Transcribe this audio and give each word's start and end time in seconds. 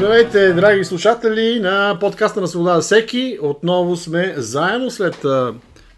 Здравейте, 0.00 0.52
драги 0.52 0.84
слушатели 0.84 1.60
на 1.60 1.98
подкаста 2.00 2.40
на 2.40 2.48
Свобода 2.48 2.80
всеки. 2.80 3.38
Отново 3.42 3.96
сме 3.96 4.34
заедно 4.36 4.90
след 4.90 5.24
а, 5.24 5.54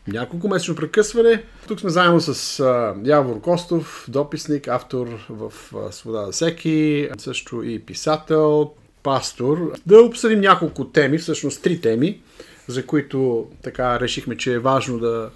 няколко 0.08 0.48
месечно 0.48 0.74
прекъсване. 0.74 1.42
Тук 1.68 1.80
сме 1.80 1.90
заедно 1.90 2.20
с 2.20 2.60
а, 2.60 2.94
Явор 3.04 3.40
Костов, 3.40 4.04
дописник, 4.08 4.68
автор 4.68 5.06
в 5.30 5.52
а, 5.76 5.92
Свобода 5.92 6.32
всеки, 6.32 7.08
също 7.18 7.62
и 7.62 7.78
писател, 7.78 8.70
пастор. 9.02 9.72
Да 9.86 10.02
обсъдим 10.02 10.40
няколко 10.40 10.84
теми, 10.84 11.18
всъщност 11.18 11.62
три 11.62 11.80
теми, 11.80 12.20
за 12.68 12.86
които 12.86 13.46
така 13.62 14.00
решихме, 14.00 14.36
че 14.36 14.52
е 14.52 14.58
важно 14.58 14.98
да 14.98 15.30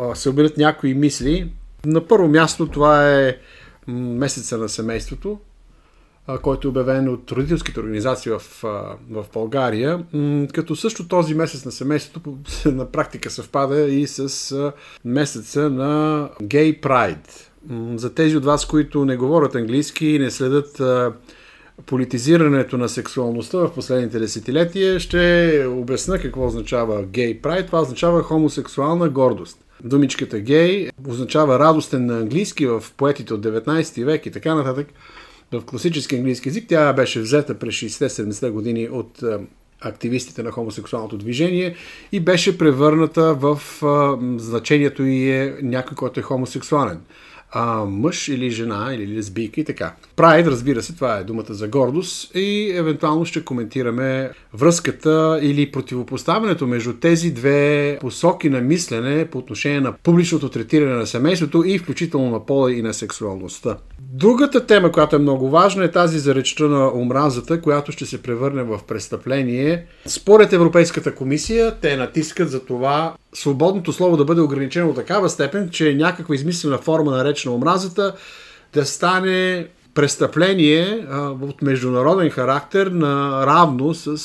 а, 0.00 0.14
се 0.14 0.28
обедят 0.28 0.56
някои 0.56 0.94
мисли. 0.94 1.50
На 1.84 2.06
първо 2.06 2.28
място 2.28 2.68
това 2.68 3.18
е 3.18 3.36
месеца 3.88 4.58
на 4.58 4.68
семейството, 4.68 5.38
който 6.42 6.68
е 6.68 6.70
обявен 6.70 7.08
от 7.08 7.32
родителските 7.32 7.80
организации 7.80 8.32
в, 8.32 8.42
в 9.10 9.26
България, 9.34 10.04
като 10.54 10.76
също 10.76 11.08
този 11.08 11.34
месец 11.34 11.64
на 11.64 11.72
семейството 11.72 12.38
на 12.64 12.92
практика 12.92 13.30
съвпада 13.30 13.80
и 13.80 14.06
с 14.06 14.72
месеца 15.04 15.70
на 15.70 16.28
Gay 16.42 16.80
Pride. 16.80 17.48
За 17.98 18.14
тези 18.14 18.36
от 18.36 18.44
вас, 18.44 18.66
които 18.66 19.04
не 19.04 19.16
говорят 19.16 19.54
английски 19.54 20.06
и 20.06 20.18
не 20.18 20.30
следят 20.30 20.82
политизирането 21.86 22.78
на 22.78 22.88
сексуалността 22.88 23.58
в 23.58 23.74
последните 23.74 24.18
десетилетия, 24.18 25.00
ще 25.00 25.66
обясна 25.68 26.18
какво 26.18 26.46
означава 26.46 27.04
Gay 27.04 27.40
Pride. 27.40 27.66
Това 27.66 27.80
означава 27.80 28.22
хомосексуална 28.22 29.08
гордост. 29.08 29.64
Думичката 29.84 30.38
гей 30.38 30.88
означава 31.08 31.58
радостен 31.58 32.06
на 32.06 32.18
английски 32.18 32.66
в 32.66 32.84
поетите 32.96 33.34
от 33.34 33.40
19 33.40 34.04
век 34.04 34.26
и 34.26 34.30
така 34.30 34.54
нататък 34.54 34.86
в 35.52 35.64
класически 35.64 36.16
английски 36.16 36.48
язик. 36.48 36.64
Тя 36.68 36.92
беше 36.92 37.20
взета 37.20 37.58
през 37.58 37.74
60-70 37.74 38.50
години 38.50 38.88
от 38.88 39.22
активистите 39.80 40.42
на 40.42 40.50
хомосексуалното 40.50 41.18
движение 41.18 41.74
и 42.12 42.20
беше 42.20 42.58
превърната 42.58 43.34
в 43.34 43.60
а, 43.82 44.18
значението 44.38 45.02
и 45.02 45.30
е 45.30 45.56
някой, 45.62 45.94
който 45.94 46.20
е 46.20 46.22
хомосексуален 46.22 47.00
а, 47.50 47.84
мъж 47.84 48.28
или 48.28 48.50
жена 48.50 48.90
или 48.94 49.16
лесбийка 49.16 49.60
и 49.60 49.64
така. 49.64 49.94
Прайд, 50.16 50.46
разбира 50.46 50.82
се, 50.82 50.94
това 50.94 51.16
е 51.16 51.24
думата 51.24 51.54
за 51.54 51.68
гордост 51.68 52.34
и 52.34 52.72
евентуално 52.74 53.24
ще 53.24 53.44
коментираме 53.44 54.30
връзката 54.54 55.38
или 55.42 55.70
противопоставянето 55.70 56.66
между 56.66 56.92
тези 56.92 57.30
две 57.30 57.98
посоки 58.00 58.50
на 58.50 58.60
мислене 58.60 59.26
по 59.26 59.38
отношение 59.38 59.80
на 59.80 59.92
публичното 59.92 60.48
третиране 60.48 60.94
на 60.94 61.06
семейството 61.06 61.64
и 61.66 61.78
включително 61.78 62.30
на 62.30 62.46
пола 62.46 62.72
и 62.72 62.82
на 62.82 62.94
сексуалността. 62.94 63.76
Другата 64.00 64.66
тема, 64.66 64.92
която 64.92 65.16
е 65.16 65.18
много 65.18 65.50
важна, 65.50 65.84
е 65.84 65.90
тази 65.90 66.18
за 66.18 66.34
речта 66.34 66.64
на 66.64 66.92
омразата, 66.94 67.60
която 67.60 67.92
ще 67.92 68.06
се 68.06 68.22
превърне 68.22 68.62
в 68.62 68.80
престъпление. 68.88 69.86
Според 70.06 70.52
Европейската 70.52 71.14
комисия, 71.14 71.76
те 71.80 71.96
натискат 71.96 72.50
за 72.50 72.64
това 72.64 73.14
свободното 73.34 73.92
слово 73.92 74.16
да 74.16 74.24
бъде 74.24 74.40
ограничено 74.40 74.88
до 74.88 74.94
такава 74.94 75.28
степен, 75.28 75.68
че 75.70 75.94
някаква 75.94 76.34
измислена 76.34 76.78
форма 76.78 77.10
на 77.10 77.24
реч 77.24 77.44
на 77.44 77.54
омразата 77.54 78.14
да 78.74 78.84
стане 78.84 79.66
престъпление 79.94 81.06
а, 81.10 81.30
от 81.30 81.62
международен 81.62 82.30
характер 82.30 82.86
на 82.86 83.46
равно 83.46 83.94
с 83.94 84.18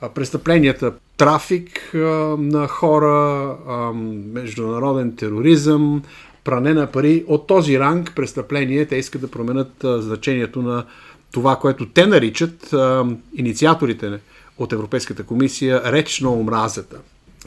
а, 0.00 0.08
престъпленията 0.08 0.92
трафик 1.16 1.94
а, 1.94 1.98
на 2.38 2.68
хора, 2.68 3.56
а, 3.68 3.92
международен 4.32 5.16
тероризъм, 5.16 6.02
пране 6.44 6.74
на 6.74 6.86
пари. 6.86 7.24
От 7.26 7.46
този 7.46 7.78
ранг 7.78 8.12
престъпление 8.16 8.86
те 8.86 8.96
искат 8.96 9.20
да 9.20 9.30
променят 9.30 9.84
а, 9.84 10.02
значението 10.02 10.62
на 10.62 10.84
това, 11.32 11.56
което 11.56 11.86
те 11.86 12.06
наричат 12.06 12.72
а, 12.72 13.06
инициаторите 13.34 14.20
от 14.58 14.72
Европейската 14.72 15.22
комисия 15.22 15.92
реч 15.92 16.20
на 16.20 16.30
омразата. 16.30 16.96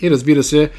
И 0.01 0.11
разбира 0.11 0.43
се, 0.43 0.69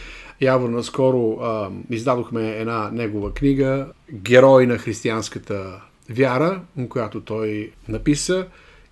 Явор 0.41 0.69
наскоро 0.69 1.39
а, 1.43 1.71
издадохме 1.91 2.51
една 2.51 2.91
негова 2.93 3.35
книга 3.35 3.87
Герой 4.13 4.67
на 4.67 4.79
християнската 4.79 5.81
вяра, 6.11 6.61
която 6.89 7.21
той 7.21 7.71
написа 7.89 8.47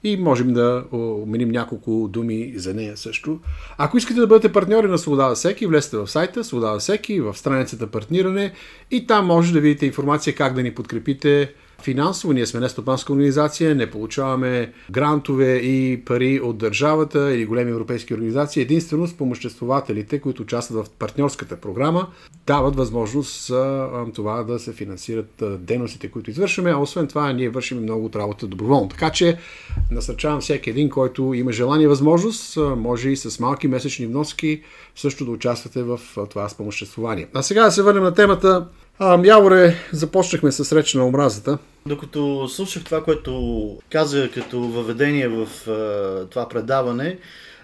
и 0.04 0.16
можем 0.16 0.53
да 0.53 0.84
уменим 0.92 1.48
няколко 1.48 2.09
думи 2.12 2.53
за 2.56 2.75
нея 2.75 2.97
също. 2.97 3.41
Ако 3.78 3.97
искате 3.97 4.20
да 4.20 4.26
бъдете 4.26 4.53
партньори 4.53 4.88
на 4.88 4.98
Свобода 4.98 5.34
всеки, 5.34 5.66
влезте 5.66 5.97
в 5.97 6.06
сайта 6.06 6.44
Свобода 6.44 6.78
всеки, 6.78 7.20
в 7.20 7.34
страницата 7.34 7.87
партниране 7.87 8.53
и 8.91 9.06
там 9.06 9.26
може 9.26 9.53
да 9.53 9.60
видите 9.60 9.87
информация 9.87 10.34
как 10.34 10.54
да 10.54 10.62
ни 10.62 10.75
подкрепите 10.75 11.53
финансово. 11.82 12.32
Ние 12.32 12.47
сме 12.47 12.60
не 12.60 12.69
стопанска 12.69 13.12
организация, 13.12 13.75
не 13.75 13.91
получаваме 13.91 14.72
грантове 14.91 15.56
и 15.56 16.04
пари 16.04 16.41
от 16.41 16.59
държавата 16.59 17.34
или 17.34 17.47
големи 17.47 17.70
европейски 17.70 18.14
организации. 18.14 18.62
Единствено 18.62 19.06
спомоществователите, 19.06 20.19
които 20.19 20.42
участват 20.42 20.87
в 20.87 20.91
партньорската 20.91 21.56
програма, 21.56 22.06
дават 22.47 22.76
възможност 22.76 23.47
за 23.47 23.88
това 24.14 24.42
да 24.42 24.59
се 24.59 24.72
финансират 24.72 25.42
дейностите, 25.59 26.09
които 26.09 26.31
извършваме. 26.31 26.70
А 26.70 26.78
освен 26.78 27.06
това, 27.06 27.32
ние 27.32 27.48
вършим 27.48 27.82
много 27.82 28.04
от 28.04 28.16
работа 28.16 28.47
доброволно. 28.47 28.88
Така 28.88 29.10
че 29.10 29.38
насърчавам 29.91 30.41
всеки 30.41 30.70
един, 30.70 30.91
който 30.91 31.34
има 31.34 31.53
желание 31.53 31.84
и 31.84 31.88
възможност, 31.88 32.58
може 32.76 33.10
и 33.10 33.16
с 33.16 33.41
малки 33.41 33.69
месечни 33.69 34.06
вноски 34.06 34.62
също 34.97 35.25
да 35.25 35.31
участвате 35.31 35.82
в 35.82 36.00
това 36.31 36.48
спомоществование. 36.48 37.26
А 37.34 37.43
сега 37.43 37.64
да 37.64 37.72
се 37.72 37.82
върнем 37.82 38.03
на 38.03 38.14
темата 38.14 38.66
а, 38.99 39.21
Яворе, 39.25 39.77
започнахме 39.93 40.53
с 40.53 40.77
реч 40.77 40.95
на 40.95 41.07
омразата. 41.07 41.59
Докато 41.87 42.49
слушах 42.49 42.84
това, 42.84 43.05
което 43.05 43.79
каза 43.91 44.31
като 44.34 44.61
въведение 44.61 45.29
в 45.29 45.49
а, 45.69 46.27
това 46.31 46.49
предаване, 46.49 47.19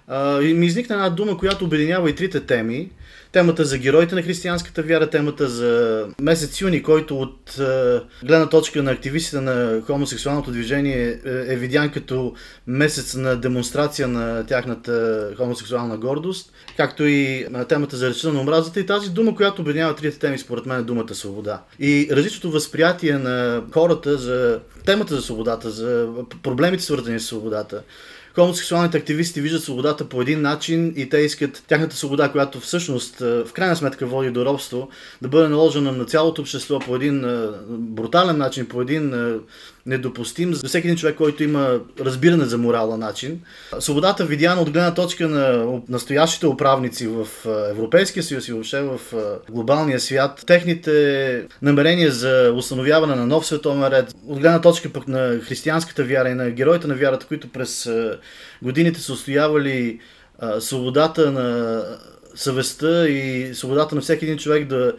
а, 0.09 0.41
ми 0.41 0.67
изникна 0.67 0.95
една 0.95 1.11
дума, 1.11 1.39
която 1.39 1.65
обединява 1.65 2.11
и 2.11 2.15
трите 2.15 2.41
теми 2.41 2.91
темата 3.33 3.65
за 3.65 3.79
героите 3.79 4.15
на 4.15 4.23
християнската 4.23 4.83
вяра, 4.83 5.11
темата 5.11 5.49
за 5.49 6.07
месец 6.21 6.61
юни, 6.61 6.83
който 6.83 7.21
от 7.21 7.59
е, 7.59 8.01
гледна 8.27 8.49
точка 8.49 8.83
на 8.83 8.91
активистите 8.91 9.41
на 9.41 9.83
хомосексуалното 9.87 10.51
движение 10.51 11.21
е, 11.27 11.31
е 11.53 11.57
видян 11.57 11.91
като 11.91 12.35
месец 12.67 13.15
на 13.15 13.37
демонстрация 13.37 14.09
на 14.09 14.47
тяхната 14.47 15.29
хомосексуална 15.37 15.97
гордост, 15.97 16.53
както 16.77 17.05
и 17.05 17.47
на 17.51 17.65
темата 17.65 17.97
за 17.97 18.11
речта 18.11 18.33
на 18.33 18.41
омразата 18.41 18.81
и 18.81 18.87
тази 18.87 19.11
дума, 19.11 19.35
която 19.35 19.63
обединява 19.63 19.97
трите 19.97 20.19
теми, 20.19 20.39
според 20.39 20.67
мен 20.67 20.79
е 20.81 20.83
думата 20.83 21.15
свобода. 21.15 21.63
И 21.79 22.09
различното 22.11 22.51
възприятие 22.51 23.19
на 23.19 23.63
хората 23.73 24.19
за 24.19 24.61
темата 24.85 25.15
за 25.15 25.23
свободата, 25.23 25.71
за 25.71 26.09
проблемите 26.43 26.85
свързани 26.85 27.21
с 27.21 27.27
свободата, 27.27 27.83
хомосексуалните 28.35 28.99
активисти 28.99 29.41
виждат 29.41 29.63
свободата 29.63 30.09
по 30.09 30.23
един 30.23 30.41
начин 30.43 30.93
и 30.97 31.09
те 31.09 31.19
искат 31.19 31.63
тяхната 31.69 31.97
свобода, 31.97 32.29
която 32.29 32.61
всъщност 32.61 33.22
в 33.23 33.53
крайна 33.53 33.77
сметка 33.77 34.07
води 34.07 34.31
до 34.31 34.45
робство, 34.45 34.89
да 35.23 35.29
бъде 35.29 35.49
наложена 35.49 35.93
на 35.93 36.05
цялото 36.05 36.43
общество 36.43 36.79
по 36.79 36.97
един 36.97 37.25
брутален 37.69 38.39
начин, 38.39 38.67
по 38.67 38.83
един 38.83 39.15
недопустим 39.87 40.55
за 40.55 40.69
всеки 40.69 40.87
един 40.87 40.97
човек, 40.97 41.17
който 41.17 41.43
има 41.43 41.81
разбиране 42.01 42.45
за 42.45 42.59
морала 42.59 42.97
начин. 42.97 43.41
Свободата, 43.79 44.25
видяна 44.25 44.61
от 44.61 44.71
гледна 44.71 44.95
точка 44.95 45.29
на 45.29 45.67
настоящите 45.89 46.47
управници 46.47 47.07
в 47.07 47.27
Европейския 47.71 48.23
съюз 48.23 48.49
и 48.49 48.53
въобще 48.53 48.81
в 48.81 49.01
глобалния 49.51 50.01
свят, 50.01 50.45
техните 50.47 51.47
намерения 51.63 52.11
за 52.11 52.53
установяване 52.57 53.15
на 53.15 53.27
нов 53.27 53.47
световен 53.47 53.89
ред, 53.89 54.15
от 54.29 54.39
гледна 54.39 54.61
точка 54.61 54.93
пък 54.93 55.09
на 55.09 55.41
християнската 55.41 56.05
вяра 56.05 56.29
и 56.29 56.35
на 56.35 56.51
героите 56.51 56.87
на 56.87 56.95
вярата, 56.95 57.27
които 57.27 57.49
през 57.49 57.91
годините 58.63 59.01
са 59.01 59.13
устоявали 59.13 60.01
свободата 60.61 61.31
на 61.31 61.83
съвестта 62.35 63.09
и 63.09 63.51
свободата 63.55 63.95
на 63.95 64.01
всеки 64.01 64.25
един 64.25 64.39
човек 64.39 64.69
да 64.69 64.93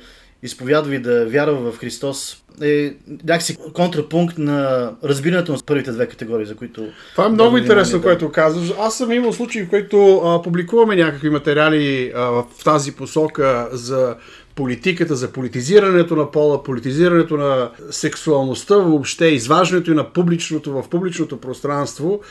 изповядва 0.43 0.95
и 0.95 0.99
да 0.99 1.25
вярва 1.25 1.71
в 1.71 1.77
Христос 1.77 2.43
е 2.61 2.93
някакси 3.23 3.57
контрапункт 3.73 4.37
на 4.37 4.91
разбирането 5.03 5.51
на 5.51 5.57
първите 5.65 5.91
две 5.91 6.07
категории, 6.07 6.45
за 6.45 6.55
които... 6.55 6.87
Това 7.11 7.25
е 7.25 7.29
много 7.29 7.57
интересно, 7.57 7.99
да. 7.99 8.03
което 8.03 8.31
казваш. 8.31 8.73
Аз 8.79 8.97
съм 8.97 9.11
имал 9.11 9.33
случаи, 9.33 9.63
в 9.63 9.69
които 9.69 10.17
а, 10.17 10.41
публикуваме 10.41 10.95
някакви 10.95 11.29
материали 11.29 12.11
а, 12.15 12.19
в 12.19 12.45
тази 12.63 12.95
посока 12.95 13.69
за 13.71 14.15
политиката, 14.55 15.15
за 15.15 15.31
политизирането 15.31 16.15
на 16.15 16.31
пола, 16.31 16.63
политизирането 16.63 17.37
на 17.37 17.71
сексуалността, 17.91 18.77
въобще 18.77 19.25
изваждането 19.25 19.91
и 19.91 19.95
на 19.95 20.13
публичното 20.13 20.73
в 20.73 20.89
публичното 20.89 21.37
пространство. 21.37 22.21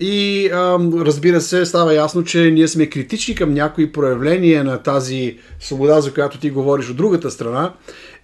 И 0.00 0.50
разбира 0.94 1.40
се, 1.40 1.66
става 1.66 1.94
ясно, 1.94 2.24
че 2.24 2.50
ние 2.50 2.68
сме 2.68 2.86
критични 2.86 3.34
към 3.34 3.54
някои 3.54 3.92
проявления 3.92 4.64
на 4.64 4.82
тази 4.82 5.38
свобода, 5.60 6.00
за 6.00 6.14
която 6.14 6.38
ти 6.38 6.50
говориш 6.50 6.90
от 6.90 6.96
другата 6.96 7.30
страна. 7.30 7.72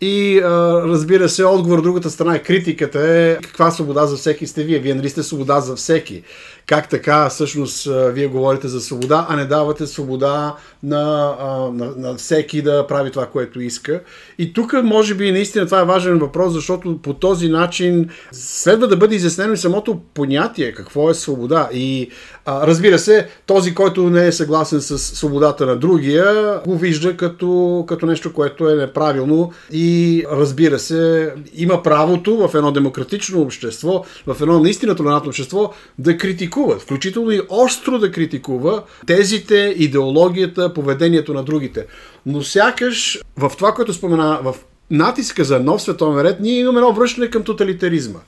И 0.05 0.39
а, 0.39 0.49
разбира 0.83 1.29
се, 1.29 1.45
отговор 1.45 1.79
от 1.79 1.85
другата 1.85 2.11
страна 2.11 2.35
е 2.35 2.43
критиката 2.43 3.01
е 3.01 3.37
каква 3.37 3.71
свобода 3.71 4.07
за 4.07 4.17
всеки 4.17 4.47
сте 4.47 4.65
вие. 4.65 4.79
Вие 4.79 4.95
нали 4.95 5.09
сте 5.09 5.23
свобода 5.23 5.61
за 5.61 5.77
всеки. 5.77 6.23
Как 6.67 6.89
така 6.89 7.29
всъщност 7.29 7.89
вие 8.09 8.27
говорите 8.27 8.69
за 8.69 8.81
свобода, 8.81 9.27
а 9.29 9.37
не 9.37 9.45
давате 9.45 9.87
свобода 9.87 10.57
на, 10.83 11.35
на, 11.73 11.93
на 11.97 12.15
всеки 12.15 12.63
да 12.63 12.87
прави 12.87 13.11
това, 13.11 13.27
което 13.27 13.61
иска. 13.61 14.01
И 14.39 14.53
тук 14.53 14.73
може 14.83 15.15
би 15.15 15.33
наистина 15.33 15.65
това 15.65 15.81
е 15.81 15.85
важен 15.85 16.19
въпрос, 16.19 16.53
защото 16.53 16.99
по 17.03 17.15
този 17.15 17.49
начин 17.49 18.09
следва 18.33 18.89
да 18.89 18.97
бъде 18.97 19.15
изяснено 19.15 19.53
и 19.53 19.57
самото 19.57 20.01
понятие 20.15 20.73
какво 20.73 21.11
е 21.11 21.15
свобода. 21.15 21.69
И 21.73 22.11
а, 22.45 22.67
разбира 22.67 22.99
се, 22.99 23.29
този, 23.47 23.75
който 23.75 24.11
не 24.11 24.27
е 24.27 24.33
съгласен 24.33 24.81
с 24.81 24.99
свободата 24.99 25.67
на 25.67 25.77
другия, 25.77 26.61
го 26.67 26.79
вижда 26.79 27.17
като, 27.17 27.85
като 27.89 28.07
нещо, 28.07 28.33
което 28.33 28.71
е 28.71 28.75
неправилно 28.75 29.53
и 29.73 29.92
разбира 30.33 30.79
се, 30.79 31.33
има 31.55 31.83
правото 31.83 32.49
в 32.49 32.55
едно 32.55 32.73
демократично 32.73 33.41
общество, 33.41 34.05
в 34.27 34.37
едно 34.41 34.61
наистина 34.61 34.95
толерантно 34.95 35.29
общество 35.29 35.73
да 35.99 36.17
критикува, 36.17 36.79
включително 36.79 37.31
и 37.31 37.41
остро 37.49 37.99
да 37.99 38.13
критикува 38.13 38.83
тезите, 39.07 39.75
идеологията, 39.79 40.75
поведението 40.75 41.35
на 41.35 41.43
другите. 41.43 41.87
Но 42.27 42.43
сякаш 42.43 43.21
в 43.37 43.53
това, 43.57 43.73
което 43.73 43.93
спомена, 43.93 44.41
в 44.43 44.55
натиска 44.91 45.45
за 45.45 45.61
нов 45.61 45.83
световен 45.83 46.25
ред, 46.25 46.41
ние 46.41 46.61
имаме 46.61 46.79
едно 46.79 46.93
връщане 46.93 47.31
към 47.31 47.43
тоталитаризма. 47.43 48.19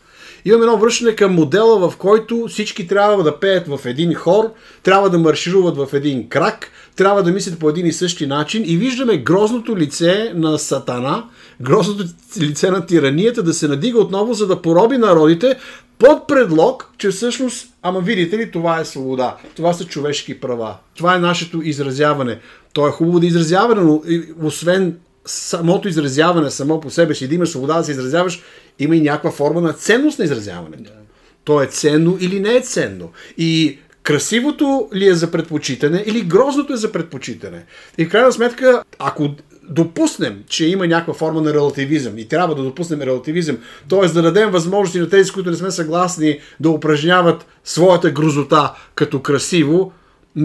Имаме 0.45 0.65
едно 0.65 0.79
връщане 0.79 1.17
към 1.17 1.35
модела, 1.35 1.91
в 1.91 1.97
който 1.97 2.47
всички 2.49 2.87
трябва 2.87 3.23
да 3.23 3.41
пеят 3.41 3.69
в 3.69 3.81
един 3.85 4.15
хор, 4.15 4.53
трябва 4.83 5.11
да 5.11 5.19
маршируват 5.19 5.77
в 5.77 5.89
един 5.93 6.29
крак, 6.29 6.71
трябва 6.97 7.23
да 7.23 7.33
мислят 7.33 7.59
по 7.59 7.69
един 7.69 7.87
и 7.87 7.93
същи 7.93 8.27
начин 8.27 8.63
и 8.67 8.77
виждаме 8.77 9.19
грозното 9.19 9.77
лице 9.77 10.33
на 10.35 10.59
Сатана, 10.59 11.25
грозното 11.61 12.05
лице 12.41 12.71
на 12.71 12.87
тиранията 12.87 13.43
да 13.43 13.55
се 13.55 13.69
надига 13.69 13.99
отново, 13.99 14.35
за 14.35 14.47
да 14.47 14.63
пороби 14.63 14.99
народите 14.99 15.57
под 15.99 16.29
предлог, 16.29 16.91
че 16.99 17.09
всъщност, 17.09 17.69
ама 17.83 18.01
видите 18.01 18.39
ли, 18.39 18.51
това 18.51 18.81
е 18.81 18.85
свобода, 18.85 19.37
това 19.57 19.73
са 19.73 19.85
човешки 19.85 20.41
права, 20.41 20.77
това 20.97 21.15
е 21.15 21.19
нашето 21.19 21.63
изразяване. 21.63 22.39
То 22.73 22.89
е 22.89 22.91
хубаво 22.91 23.21
да 23.21 23.27
изразяване, 23.27 23.81
но 23.81 24.03
освен 24.43 24.99
самото 25.27 25.89
изразяване 25.89 26.51
само 26.51 26.81
по 26.81 26.91
себе 26.91 27.15
си, 27.15 27.29
да 27.29 27.35
имаш 27.35 27.49
свобода 27.49 27.79
да 27.79 27.85
се 27.85 27.91
изразяваш, 27.91 28.43
има 28.79 28.97
и 28.97 29.01
някаква 29.01 29.31
форма 29.31 29.61
на 29.61 29.73
ценност 29.73 30.19
на 30.19 30.25
изразяването. 30.25 30.91
Yeah. 30.91 31.05
То 31.45 31.63
е 31.63 31.67
ценно 31.67 32.19
или 32.21 32.41
не 32.41 32.57
е 32.57 32.61
ценно. 32.61 33.11
И 33.39 33.79
красивото 34.03 34.89
ли 34.95 35.07
е 35.07 35.15
за 35.15 35.31
предпочитане 35.31 36.05
или 36.07 36.21
грозното 36.21 36.73
е 36.73 36.77
за 36.77 36.93
предпочитане. 36.93 37.65
И 37.99 38.05
в 38.05 38.09
крайна 38.09 38.33
сметка, 38.33 38.83
ако 38.99 39.31
допуснем, 39.69 40.45
че 40.49 40.67
има 40.67 40.87
някаква 40.87 41.15
форма 41.15 41.41
на 41.41 41.55
релативизъм 41.55 42.19
и 42.19 42.29
трябва 42.29 42.55
да 42.55 42.63
допуснем 42.63 43.03
релативизъм, 43.03 43.59
т.е. 43.89 44.09
да 44.09 44.23
дадем 44.23 44.51
възможности 44.51 45.01
на 45.01 45.09
тези, 45.09 45.31
които 45.31 45.51
не 45.51 45.57
сме 45.57 45.71
съгласни 45.71 46.39
да 46.61 46.71
упражняват 46.71 47.47
своята 47.65 48.11
грозота 48.11 48.75
като 48.95 49.23
красиво, 49.23 49.93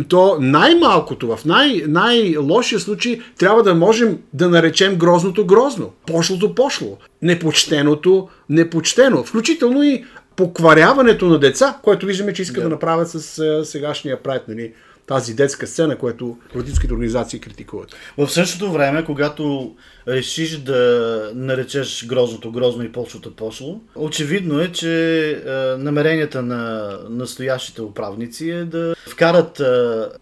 то 0.07 0.37
най-малкото, 0.39 1.35
в 1.35 1.45
най- 1.45 1.83
най-лошия 1.87 2.79
случай, 2.79 3.19
трябва 3.37 3.63
да 3.63 3.75
можем 3.75 4.17
да 4.33 4.49
наречем 4.49 4.95
грозното 4.95 5.45
грозно, 5.45 5.91
пошлото 6.07 6.55
пошло, 6.55 6.97
непочтеното 7.21 8.27
непочтено, 8.49 9.23
включително 9.23 9.83
и 9.83 10.03
покваряването 10.35 11.25
на 11.25 11.39
деца, 11.39 11.77
което 11.83 12.05
виждаме, 12.05 12.33
че 12.33 12.41
искат 12.41 12.63
да, 12.63 12.63
да. 12.63 12.69
направят 12.69 13.09
с 13.09 13.65
сегашния 13.65 14.23
прайд, 14.23 14.41
нали, 14.47 14.73
тази 15.09 15.33
детска 15.33 15.67
сцена, 15.67 15.97
което 15.97 16.37
родителските 16.55 16.93
организации 16.93 17.39
критикуват. 17.39 17.95
В 18.17 18.29
същото 18.29 18.71
време, 18.71 19.05
когато 19.05 19.75
решиш 20.07 20.57
да 20.57 21.31
наречеш 21.35 22.05
грозното 22.05 22.51
грозно 22.51 22.83
и 22.83 22.91
пошлото 22.91 23.35
пошло, 23.35 23.81
очевидно 23.95 24.59
е, 24.59 24.71
че 24.71 25.31
е, 25.31 25.51
намеренията 25.77 26.41
на 26.41 26.91
настоящите 27.09 27.81
управници 27.81 28.49
е 28.49 28.63
да 28.65 28.95
вкарат 29.07 29.59
е, 29.59 29.63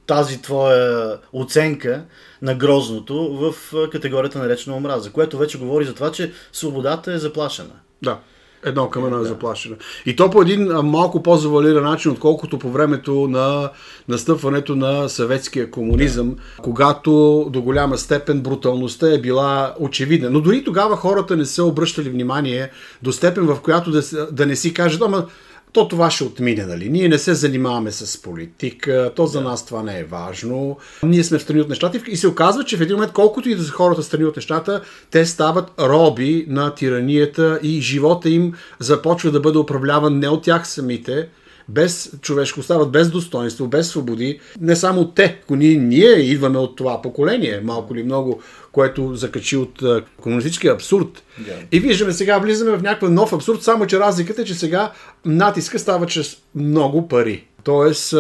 тази 0.06 0.42
твоя 0.42 1.18
оценка 1.34 2.04
на 2.42 2.56
грозното 2.56 3.38
в 3.38 3.74
е, 3.74 3.90
категорията 3.90 4.40
наречена 4.40 4.76
омраза, 4.76 5.12
което 5.12 5.38
вече 5.38 5.60
говори 5.60 5.86
за 5.86 5.94
това, 5.94 6.12
че 6.12 6.32
свободата 6.54 7.14
е 7.14 7.18
заплашена. 7.18 7.76
Да. 8.04 8.20
Едно 8.66 8.90
към 8.90 9.06
едно 9.06 9.22
е 9.22 9.26
заплашено. 9.26 9.76
И 10.06 10.16
то 10.16 10.30
по 10.30 10.42
един 10.42 10.68
малко 10.68 11.24
по-завалиран 11.24 11.84
начин, 11.84 12.12
отколкото 12.12 12.60
по 12.60 12.70
времето 12.70 13.28
на 13.28 13.70
настъпването 14.08 14.76
на 14.76 15.10
съветския 15.10 15.72
комунизъм, 15.72 16.30
да. 16.30 16.64
когато 16.64 17.12
до 17.54 17.62
голяма 17.62 17.98
степен 17.98 18.42
бруталността 18.42 19.14
е 19.14 19.22
била 19.22 19.76
очевидна. 19.80 20.30
Но 20.30 20.42
дори 20.42 20.64
тогава 20.64 20.96
хората 20.96 21.38
не 21.38 21.46
са 21.46 21.64
обръщали 21.64 22.10
внимание 22.10 22.70
до 23.02 23.12
степен, 23.12 23.46
в 23.46 23.60
която 23.62 23.92
да, 23.92 24.28
да 24.32 24.46
не 24.46 24.56
си 24.56 24.74
кажат, 24.74 25.02
ама 25.02 25.26
то 25.74 25.88
това 25.88 26.12
ще 26.12 26.24
отмине, 26.24 26.66
нали? 26.66 26.90
Ние 26.90 27.10
не 27.10 27.18
се 27.18 27.34
занимаваме 27.34 27.92
с 27.92 28.22
политика, 28.22 29.12
то 29.16 29.26
за 29.26 29.42
нас 29.42 29.66
това 29.66 29.84
не 29.84 30.00
е 30.00 30.04
важно. 30.04 30.78
Ние 31.04 31.24
сме 31.24 31.38
в 31.38 31.42
страни 31.42 31.62
от 31.62 31.70
нещата 31.70 32.00
и 32.08 32.18
се 32.18 32.28
оказва, 32.28 32.64
че 32.64 32.78
в 32.78 32.82
един 32.82 32.96
момент, 32.96 33.14
колкото 33.14 33.50
и 33.50 33.56
да 33.56 33.64
са 33.64 33.72
хората 33.72 34.04
страни 34.04 34.26
от 34.26 34.36
нещата, 34.36 34.82
те 35.12 35.26
стават 35.26 35.72
роби 35.80 36.46
на 36.50 36.76
тиранията 36.76 37.60
и 37.64 37.82
живота 37.82 38.30
им 38.30 38.54
започва 38.80 39.32
да 39.32 39.40
бъде 39.40 39.58
управляван 39.58 40.20
не 40.20 40.28
от 40.28 40.44
тях 40.44 40.68
самите, 40.68 41.28
без 41.70 42.12
човешко, 42.22 42.60
остават 42.60 42.92
без 42.92 43.10
достоинство, 43.10 43.68
без 43.68 43.90
свободи. 43.90 44.40
Не 44.62 44.76
само 44.76 45.12
те, 45.12 45.42
ние, 45.50 45.78
ние 45.78 46.10
идваме 46.10 46.58
от 46.58 46.76
това 46.76 47.02
поколение, 47.02 47.62
малко 47.64 47.96
ли 47.96 48.04
много, 48.04 48.42
което 48.72 49.16
закачи 49.16 49.58
от 49.58 49.84
комунистическия 50.22 50.74
абсурд. 50.74 51.24
Yeah. 51.42 51.54
И 51.72 51.80
виждаме 51.80 52.14
сега, 52.14 52.38
влизаме 52.38 52.78
в 52.78 52.84
някакъв 52.84 53.10
нов 53.10 53.34
абсурд, 53.34 53.64
само 53.64 53.86
че 53.86 54.00
разликата 54.00 54.42
е, 54.42 54.46
че 54.46 54.54
сега 54.54 54.92
натиска 55.26 55.80
става 55.80 56.06
чрез 56.06 56.38
много 56.56 57.08
пари. 57.08 57.48
Тоест, 57.64 58.16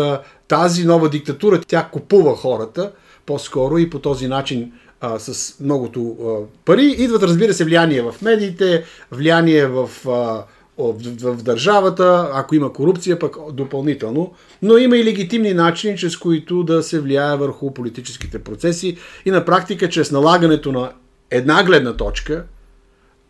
тази 0.47 0.85
нова 0.85 1.09
диктатура, 1.09 1.61
тя 1.67 1.89
купува 1.91 2.35
хората 2.35 2.91
по-скоро 3.25 3.77
и 3.77 3.89
по 3.89 3.99
този 3.99 4.27
начин 4.27 4.71
а, 5.01 5.19
с 5.19 5.59
многото 5.59 6.17
а, 6.21 6.63
пари. 6.65 6.95
Идват, 6.97 7.23
разбира 7.23 7.53
се, 7.53 7.65
влияние 7.65 8.01
в 8.01 8.15
медиите, 8.21 8.83
влияние 9.11 9.65
в 9.65 9.89
а, 10.07 10.43
в, 10.77 10.93
в 11.33 11.43
държавата, 11.43 12.29
ако 12.33 12.55
има 12.55 12.73
корупция, 12.73 13.19
пък 13.19 13.35
допълнително. 13.53 14.33
Но 14.61 14.77
има 14.77 14.97
и 14.97 15.05
легитимни 15.05 15.53
начини, 15.53 15.97
чрез 15.97 16.17
които 16.17 16.63
да 16.63 16.83
се 16.83 16.99
влияе 16.99 17.37
върху 17.37 17.73
политическите 17.73 18.39
процеси 18.39 18.97
и 19.25 19.31
на 19.31 19.45
практика, 19.45 19.89
чрез 19.89 20.11
налагането 20.11 20.71
на 20.71 20.91
една 21.31 21.63
гледна 21.63 21.93
точка, 21.93 22.43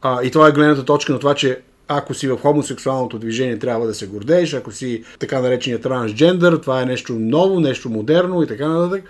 а, 0.02 0.24
и 0.24 0.32
това 0.32 0.48
е 0.48 0.52
гледната 0.52 0.86
точка 0.86 1.14
на 1.14 1.20
това, 1.20 1.36
че 1.36 1.62
ако 1.88 2.14
си 2.14 2.28
в 2.28 2.38
хомосексуалното 2.38 3.20
движение, 3.20 3.60
трябва 3.60 3.88
да 3.88 3.94
се 3.94 4.08
гордееш, 4.08 4.54
ако 4.54 4.72
си 4.72 5.04
така 5.20 5.42
наречения 5.42 5.82
трансджендър, 5.82 6.58
това 6.58 6.82
е 6.82 6.86
нещо 6.86 7.14
ново, 7.14 7.60
нещо 7.60 7.90
модерно 7.90 8.44
и 8.44 8.48
така 8.48 8.68
нататък 8.68 9.04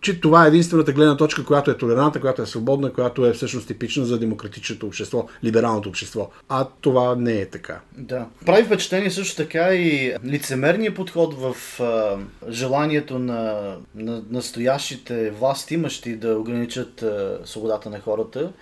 че 0.00 0.20
това 0.20 0.44
е 0.44 0.48
единствената 0.48 0.92
гледна 0.92 1.16
точка, 1.16 1.44
която 1.44 1.70
е 1.70 1.78
толерантна, 1.78 2.20
която 2.20 2.42
е 2.42 2.46
свободна, 2.46 2.92
която 2.92 3.26
е 3.26 3.32
всъщност 3.32 3.66
типична 3.66 4.04
за 4.04 4.18
демократичното 4.18 4.86
общество, 4.86 5.28
либералното 5.44 5.88
общество. 5.88 6.30
А 6.48 6.66
това 6.80 7.14
не 7.14 7.40
е 7.40 7.46
така. 7.46 7.80
Да. 7.96 8.26
Прави 8.46 8.64
впечатление 8.64 9.10
също 9.10 9.36
така 9.36 9.74
и 9.74 10.14
лицемерният 10.24 10.94
подход 10.94 11.34
в 11.34 11.80
а, 11.80 12.18
желанието 12.50 13.18
на, 13.18 13.74
на 13.94 14.22
настоящите 14.30 15.30
власти 15.30 15.74
имащи 15.74 16.16
да 16.16 16.38
ограничат 16.38 17.02
а, 17.02 17.38
свободата 17.44 17.90
на 17.90 18.00
хората 18.00 18.52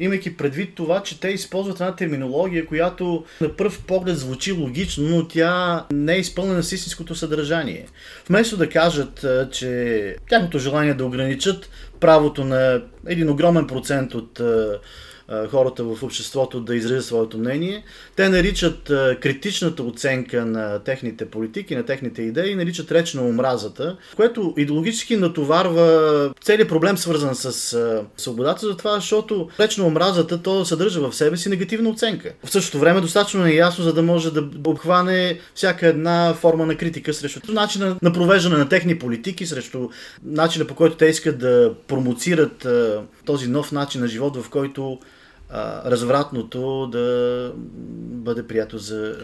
имайки 0.00 0.36
предвид 0.36 0.74
това, 0.74 1.02
че 1.02 1.20
те 1.20 1.28
използват 1.28 1.80
една 1.80 1.96
терминология, 1.96 2.66
която 2.66 3.24
на 3.40 3.56
пръв 3.56 3.82
поглед 3.82 4.18
звучи 4.18 4.52
логично, 4.52 5.08
но 5.08 5.28
тя 5.28 5.84
не 5.92 6.14
е 6.14 6.18
изпълнена 6.18 6.62
с 6.62 6.72
истинското 6.72 7.14
съдържание. 7.14 7.86
Вместо 8.28 8.56
да 8.56 8.68
кажат, 8.68 9.26
че 9.52 10.16
тяхното 10.28 10.58
желание 10.58 10.94
да 10.94 11.04
ограничат 11.04 11.70
правото 12.00 12.44
на 12.44 12.82
един 13.06 13.30
огромен 13.30 13.66
процент 13.66 14.14
от 14.14 14.40
хората 15.50 15.84
в 15.84 16.02
обществото 16.02 16.60
да 16.60 16.76
изразят 16.76 17.04
своето 17.04 17.38
мнение. 17.38 17.84
Те 18.16 18.28
наричат 18.28 18.82
критичната 19.20 19.82
оценка 19.82 20.46
на 20.46 20.78
техните 20.78 21.24
политики, 21.30 21.76
на 21.76 21.82
техните 21.82 22.22
идеи, 22.22 22.54
наричат 22.54 22.92
реч 22.92 23.14
на 23.14 23.22
омразата, 23.22 23.96
което 24.16 24.54
идеологически 24.56 25.16
натоварва 25.16 26.30
целият 26.42 26.68
проблем 26.68 26.98
свързан 26.98 27.34
с 27.34 27.52
свободата, 28.16 28.66
затова, 28.66 28.94
защото 28.94 29.48
реч 29.60 29.76
на 29.76 29.86
омразата 29.86 30.42
то 30.42 30.64
съдържа 30.64 31.00
в 31.00 31.16
себе 31.16 31.36
си 31.36 31.48
негативна 31.48 31.90
оценка. 31.90 32.32
В 32.44 32.50
същото 32.50 32.78
време 32.78 33.00
достатъчно 33.00 33.46
е 33.46 33.52
ясно, 33.52 33.84
за 33.84 33.92
да 33.92 34.02
може 34.02 34.32
да 34.32 34.48
обхване 34.66 35.38
всяка 35.54 35.86
една 35.86 36.34
форма 36.34 36.66
на 36.66 36.76
критика 36.76 37.14
срещу 37.14 37.52
начина 37.52 37.96
на 38.02 38.12
провеждане 38.12 38.56
на 38.56 38.68
техни 38.68 38.98
политики, 38.98 39.46
срещу 39.46 39.88
начина 40.24 40.64
по 40.64 40.74
който 40.74 40.96
те 40.96 41.06
искат 41.06 41.38
да 41.38 41.74
промоцират 41.88 42.66
този 43.24 43.48
нов 43.48 43.72
начин 43.72 44.00
на 44.00 44.08
живот, 44.08 44.36
в 44.36 44.50
който 44.50 44.98
а, 45.50 45.90
развратното 45.90 46.86
да 46.86 47.52
бъде 47.96 48.46
приято 48.46 48.78
за... 48.78 49.16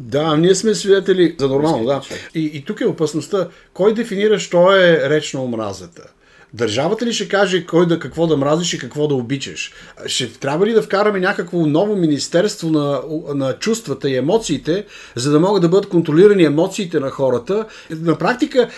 Да, 0.00 0.36
ние 0.36 0.54
сме 0.54 0.74
свидетели 0.74 1.36
за 1.38 1.48
нормално, 1.48 1.84
да. 1.84 2.00
И, 2.34 2.40
и 2.54 2.64
тук 2.64 2.80
е 2.80 2.86
опасността. 2.86 3.48
Кой 3.74 3.94
дефинира, 3.94 4.38
що 4.38 4.72
е 4.72 5.10
реч 5.10 5.32
на 5.32 5.44
омразата? 5.44 6.02
Държавата 6.54 7.06
ли 7.06 7.12
ще 7.12 7.28
каже 7.28 7.66
кой 7.66 7.86
да 7.86 7.98
какво 7.98 8.26
да 8.26 8.36
мразиш 8.36 8.72
и 8.72 8.78
какво 8.78 9.08
да 9.08 9.14
обичаш? 9.14 9.72
Ще 10.06 10.32
трябва 10.32 10.66
ли 10.66 10.72
да 10.72 10.82
вкараме 10.82 11.20
някакво 11.20 11.66
ново 11.66 11.96
министерство 11.96 12.70
на, 12.70 13.00
на 13.34 13.52
чувствата 13.52 14.10
и 14.10 14.16
емоциите, 14.16 14.84
за 15.16 15.30
да 15.30 15.40
могат 15.40 15.62
да 15.62 15.68
бъдат 15.68 15.88
контролирани 15.88 16.44
емоциите 16.44 17.00
на 17.00 17.10
хората? 17.10 17.66
На 17.90 18.18
практика 18.18 18.68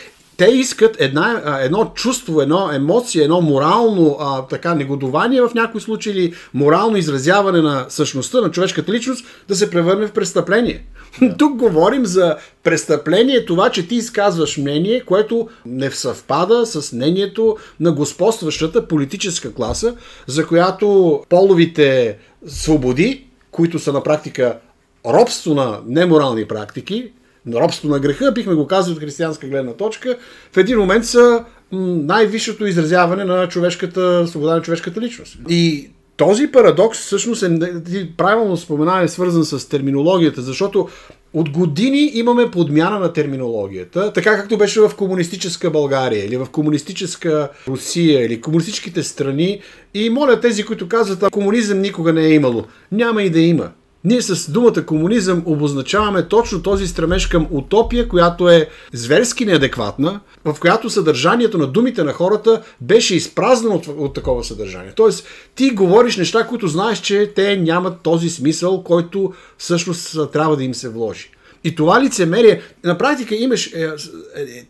те 0.41 0.47
искат 0.47 0.97
една, 0.99 1.59
едно 1.63 1.93
чувство, 1.95 2.41
едно 2.41 2.71
емоция, 2.73 3.25
едно 3.25 3.41
морално 3.41 4.17
а, 4.21 4.47
така 4.47 4.75
негодование 4.75 5.43
в 5.43 5.51
някои 5.55 5.81
случаи 5.81 6.13
или 6.13 6.35
морално 6.55 6.97
изразяване 6.97 7.61
на 7.61 7.87
същността 7.89 8.41
на 8.41 8.51
човешката 8.51 8.93
личност 8.93 9.25
да 9.49 9.57
се 9.57 9.71
превърне 9.71 10.07
в 10.07 10.13
престъпление. 10.13 10.85
Да. 11.21 11.37
Тук 11.39 11.57
говорим 11.57 12.07
за 12.07 12.37
престъпление, 12.63 13.45
това, 13.45 13.71
че 13.71 13.89
ти 13.89 13.95
изказваш 13.95 14.59
мнение, 14.59 15.01
което 15.01 15.49
не 15.67 15.91
съвпада 15.91 16.67
с 16.67 16.93
мнението 16.93 17.57
на 17.81 17.93
господстващата 17.93 18.89
политическа 18.89 19.55
класа, 19.55 19.95
за 20.27 20.47
която 20.47 21.21
половите 21.29 22.19
свободи, 22.47 23.27
които 23.51 23.79
са 23.79 23.93
на 23.93 24.03
практика 24.03 24.59
робство 25.07 25.55
на 25.55 25.79
неморални 25.87 26.45
практики, 26.45 27.13
робство 27.55 27.89
на 27.89 27.99
греха, 27.99 28.33
бихме 28.33 28.55
го 28.55 28.67
казали 28.67 28.95
от 28.95 29.01
християнска 29.01 29.47
гледна 29.47 29.73
точка, 29.73 30.17
в 30.53 30.57
един 30.57 30.79
момент 30.79 31.07
са 31.07 31.45
най-висшето 31.73 32.67
изразяване 32.67 33.25
на 33.25 33.49
човешката 33.49 34.27
свобода 34.27 34.55
на 34.55 34.63
човешката 34.63 35.01
личност. 35.01 35.39
И 35.49 35.91
този 36.17 36.47
парадокс 36.47 36.99
всъщност 36.99 37.43
е, 37.43 38.09
правилно 38.17 38.57
спомена, 38.57 39.03
е 39.03 39.09
свързан 39.09 39.45
с 39.45 39.69
терминологията, 39.69 40.43
защото 40.43 40.89
от 41.35 41.51
години 41.51 42.11
имаме 42.15 42.51
подмяна 42.51 42.99
на 42.99 43.13
терминологията, 43.13 44.13
така 44.13 44.37
както 44.37 44.59
беше 44.59 44.81
в 44.81 44.91
комунистическа 44.97 45.71
България 45.71 46.27
или 46.27 46.37
в 46.37 46.47
комунистическа 46.53 47.49
Русия 47.69 48.25
или 48.27 48.41
комунистическите 48.41 49.03
страни. 49.03 49.61
И 49.95 50.11
моля 50.11 50.41
тези, 50.41 50.65
които 50.65 50.89
казват, 50.89 51.23
а 51.23 51.31
комунизъм 51.31 51.81
никога 51.81 52.13
не 52.13 52.23
е 52.23 52.35
имало. 52.35 52.65
Няма 52.93 53.23
и 53.23 53.31
да 53.31 53.41
има. 53.41 53.71
Ние 54.05 54.23
с 54.23 54.51
думата 54.51 54.87
комунизъм 54.87 55.43
обозначаваме 55.47 56.29
точно 56.29 56.63
този 56.63 56.89
стремеж 56.89 57.27
към 57.27 57.47
утопия, 57.51 58.09
която 58.09 58.49
е 58.49 58.69
зверски 58.93 59.45
неадекватна, 59.45 60.21
в 60.45 60.57
която 60.61 60.91
съдържанието 60.91 61.59
на 61.59 61.67
думите 61.67 62.05
на 62.05 62.13
хората 62.13 62.63
беше 62.81 63.17
изпразнено 63.17 63.75
от, 63.75 63.87
от 63.87 64.15
такова 64.15 64.45
съдържание. 64.45 64.93
Тоест, 64.97 65.27
ти 65.55 65.71
говориш 65.71 66.17
неща, 66.17 66.47
които 66.47 66.69
знаеш, 66.69 66.99
че 66.99 67.33
те 67.37 67.57
нямат 67.57 68.01
този 68.03 68.31
смисъл, 68.31 68.85
който 68.85 69.33
всъщност 69.59 70.33
трябва 70.33 70.57
да 70.57 70.65
им 70.65 70.75
се 70.75 70.89
вложи. 70.89 71.31
И 71.65 71.75
това 71.75 72.03
лицемерие, 72.03 72.63
на 72.85 72.99
практика 72.99 73.35
имаш 73.35 73.73
е, 73.73 73.83
е, 73.83 73.91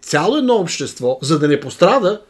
цяло 0.03 0.37
едно 0.37 0.55
общество, 0.55 1.19
за 1.23 1.39
да 1.39 1.49
не 1.49 1.61
пострада, 1.61 2.21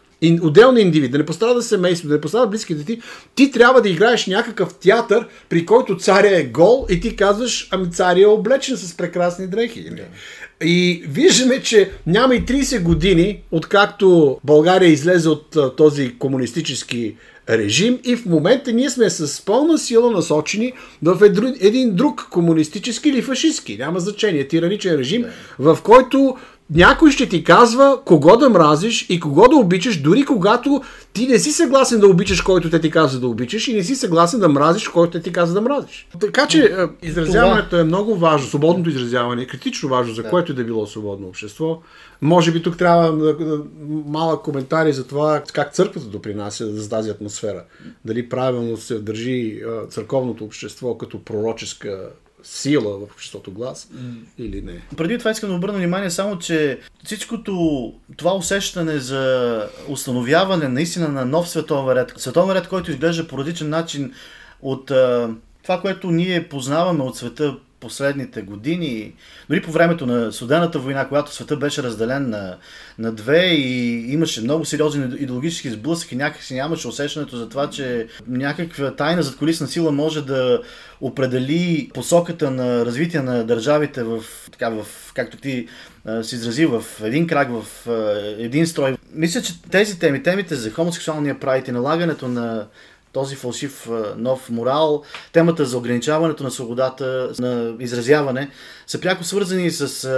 отделни 0.42 0.80
индивид, 0.80 1.12
да 1.12 1.18
не 1.18 1.26
пострада 1.26 1.62
семейство, 1.62 2.08
да 2.08 2.14
не 2.14 2.20
пострада 2.20 2.46
близките 2.46 2.84
ти, 2.84 3.00
ти 3.34 3.50
трябва 3.50 3.82
да 3.82 3.88
играеш 3.88 4.26
някакъв 4.26 4.74
театър, 4.74 5.26
при 5.48 5.66
който 5.66 5.96
царя 5.96 6.38
е 6.38 6.44
гол 6.44 6.86
и 6.90 7.00
ти 7.00 7.16
казваш, 7.16 7.68
ами 7.70 7.90
царя 7.90 8.22
е 8.22 8.26
облечен 8.26 8.76
с 8.76 8.96
прекрасни 8.96 9.46
дрехи. 9.46 9.84
Yeah. 9.84 10.04
И 10.64 11.04
виждаме, 11.08 11.62
че 11.62 11.90
няма 12.06 12.34
и 12.34 12.44
30 12.44 12.82
години, 12.82 13.42
откакто 13.50 14.38
България 14.44 14.88
излезе 14.88 15.28
от 15.28 15.56
а, 15.56 15.76
този 15.76 16.18
комунистически 16.18 17.16
режим 17.48 17.98
и 18.04 18.16
в 18.16 18.26
момента 18.26 18.72
ние 18.72 18.90
сме 18.90 19.10
с 19.10 19.44
пълна 19.44 19.78
сила 19.78 20.10
насочени 20.10 20.72
в 21.02 21.24
един 21.60 21.94
друг 21.94 22.28
комунистически 22.30 23.08
или 23.08 23.22
фашистски, 23.22 23.76
няма 23.76 24.00
значение, 24.00 24.48
тираничен 24.48 24.96
режим, 24.96 25.24
в 25.58 25.78
който 25.82 26.36
някой 26.74 27.10
ще 27.10 27.28
ти 27.28 27.44
казва 27.44 28.00
кого 28.04 28.36
да 28.36 28.50
мразиш 28.50 29.06
и 29.08 29.20
кого 29.20 29.48
да 29.48 29.56
обичаш, 29.56 30.02
дори 30.02 30.24
когато 30.24 30.82
ти 31.12 31.26
не 31.26 31.38
си 31.38 31.52
съгласен 31.52 32.00
да 32.00 32.06
обичаш 32.08 32.40
който 32.40 32.70
те 32.70 32.80
ти 32.80 32.90
казва 32.90 33.20
да 33.20 33.26
обичаш 33.26 33.68
и 33.68 33.74
не 33.74 33.84
си 33.84 33.96
съгласен 33.96 34.40
да 34.40 34.48
мразиш 34.48 34.88
който 34.88 35.10
те 35.10 35.22
ти 35.22 35.32
казва 35.32 35.54
да 35.54 35.60
мразиш. 35.60 36.08
Така 36.20 36.46
че 36.46 36.64
е, 36.64 37.06
изразяването 37.06 37.68
Това... 37.68 37.80
е 37.80 37.84
много 37.84 38.16
важно, 38.16 38.48
свободното 38.48 38.90
изразяване 38.90 39.42
е 39.42 39.46
критично 39.46 39.88
важно 39.88 40.14
за 40.14 40.22
да. 40.22 40.30
което 40.30 40.52
и 40.52 40.54
да 40.54 40.64
било 40.64 40.86
свободно 40.86 41.28
общество. 41.28 41.80
Може 42.22 42.52
би 42.52 42.62
тук 42.62 42.78
трябва 42.78 43.34
малък 44.06 44.42
коментари 44.42 44.92
за 44.92 45.06
това 45.06 45.42
как 45.52 45.72
църквата 45.72 46.06
допринася 46.06 46.66
за 46.66 46.90
тази 46.90 47.10
атмосфера. 47.10 47.64
Дали 48.04 48.28
правилно 48.28 48.76
се 48.76 48.98
държи 48.98 49.62
църковното 49.88 50.44
общество 50.44 50.98
като 50.98 51.24
пророческа 51.24 52.10
сила 52.42 52.98
в 52.98 53.02
обществото 53.02 53.50
глас 53.50 53.88
mm. 53.94 54.14
или 54.38 54.62
не. 54.62 54.82
Преди 54.96 55.18
това 55.18 55.30
искам 55.30 55.50
да 55.50 55.56
обърна 55.56 55.78
внимание 55.78 56.10
само, 56.10 56.38
че 56.38 56.78
всичкото 57.04 57.92
това 58.16 58.34
усещане 58.34 58.98
за 58.98 59.66
установяване 59.88 60.68
наистина 60.68 61.08
на 61.08 61.24
нов 61.24 61.48
световен 61.48 61.96
ред, 61.96 62.12
световен 62.16 62.56
ред, 62.56 62.68
който 62.68 62.90
изглежда 62.90 63.28
по 63.28 63.38
различен 63.38 63.68
начин 63.68 64.12
от 64.62 64.86
това, 65.62 65.80
което 65.80 66.10
ние 66.10 66.48
познаваме 66.48 67.02
от 67.02 67.16
света 67.16 67.56
последните 67.80 68.42
години, 68.42 69.12
дори 69.48 69.62
по 69.62 69.72
времето 69.72 70.06
на 70.06 70.32
Судената 70.32 70.78
война, 70.78 71.08
когато 71.08 71.34
света 71.34 71.56
беше 71.56 71.82
разделен 71.82 72.30
на, 72.30 72.56
на 72.98 73.12
две 73.12 73.46
и 73.46 74.12
имаше 74.12 74.40
много 74.40 74.64
сериозни 74.64 75.16
идеологически 75.18 75.70
сблъсъки, 75.70 76.16
някакси 76.16 76.54
нямаше 76.54 76.88
усещането 76.88 77.36
за 77.36 77.48
това, 77.48 77.70
че 77.70 78.06
някаква 78.28 78.94
тайна 78.96 79.22
зад 79.22 79.36
колисна 79.36 79.66
сила 79.66 79.92
може 79.92 80.24
да 80.24 80.62
определи 81.00 81.90
посоката 81.94 82.50
на 82.50 82.86
развитие 82.86 83.20
на 83.20 83.44
държавите 83.44 84.02
в, 84.02 84.24
така, 84.52 84.68
в 84.68 84.86
както 85.14 85.36
ти 85.36 85.68
се 86.22 86.34
изрази, 86.34 86.66
в 86.66 86.84
един 87.04 87.26
крак, 87.26 87.48
в 87.50 87.64
един 88.38 88.66
строй. 88.66 88.96
Мисля, 89.12 89.42
че 89.42 89.62
тези 89.62 89.98
теми, 89.98 90.22
темите 90.22 90.54
за 90.54 90.70
хомосексуалния 90.70 91.40
прайд 91.40 91.68
и 91.68 91.72
налагането 91.72 92.28
на 92.28 92.66
този 93.12 93.36
фалшив 93.36 93.88
нов 94.16 94.50
морал, 94.50 95.02
темата 95.32 95.64
за 95.64 95.78
ограничаването 95.78 96.44
на 96.44 96.50
свободата 96.50 97.30
на 97.38 97.74
изразяване 97.80 98.50
са 98.86 99.00
пряко 99.00 99.24
свързани 99.24 99.70
с 99.70 100.08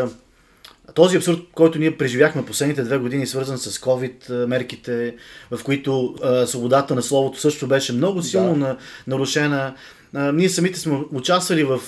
този 0.94 1.16
абсурд, 1.16 1.40
който 1.54 1.78
ние 1.78 1.96
преживяхме 1.96 2.46
последните 2.46 2.82
две 2.82 2.98
години, 2.98 3.26
свързан 3.26 3.58
с 3.58 3.78
COVID 3.78 4.46
мерките, 4.46 5.16
в 5.50 5.64
които 5.64 6.14
свободата 6.46 6.94
на 6.94 7.02
словото 7.02 7.40
също 7.40 7.66
беше 7.66 7.92
много 7.92 8.22
силно 8.22 8.58
да. 8.58 8.76
нарушена 9.06 9.74
ние 10.14 10.48
самите 10.48 10.78
сме 10.78 11.00
участвали 11.12 11.64
в 11.64 11.80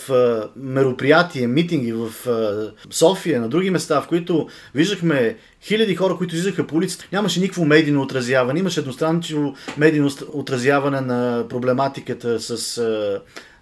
мероприятия, 0.57 1.49
митинги 1.49 1.93
в 1.93 2.11
София, 2.91 3.41
на 3.41 3.49
други 3.49 3.71
места, 3.71 4.01
в 4.01 4.09
които 4.09 4.49
виждахме 4.75 5.37
хиляди 5.63 5.95
хора, 5.95 6.17
които 6.17 6.35
излизаха 6.35 6.67
по 6.67 6.77
улицата. 6.77 7.09
Нямаше 7.13 7.41
никакво 7.41 7.65
медийно 7.65 8.03
отразяване, 8.03 8.61
имаше 8.61 8.81
едностранчиво 8.81 9.55
медийно 9.79 10.11
отразяване 10.33 11.01
на 11.01 11.45
проблематиката 11.49 12.41
с 12.41 12.81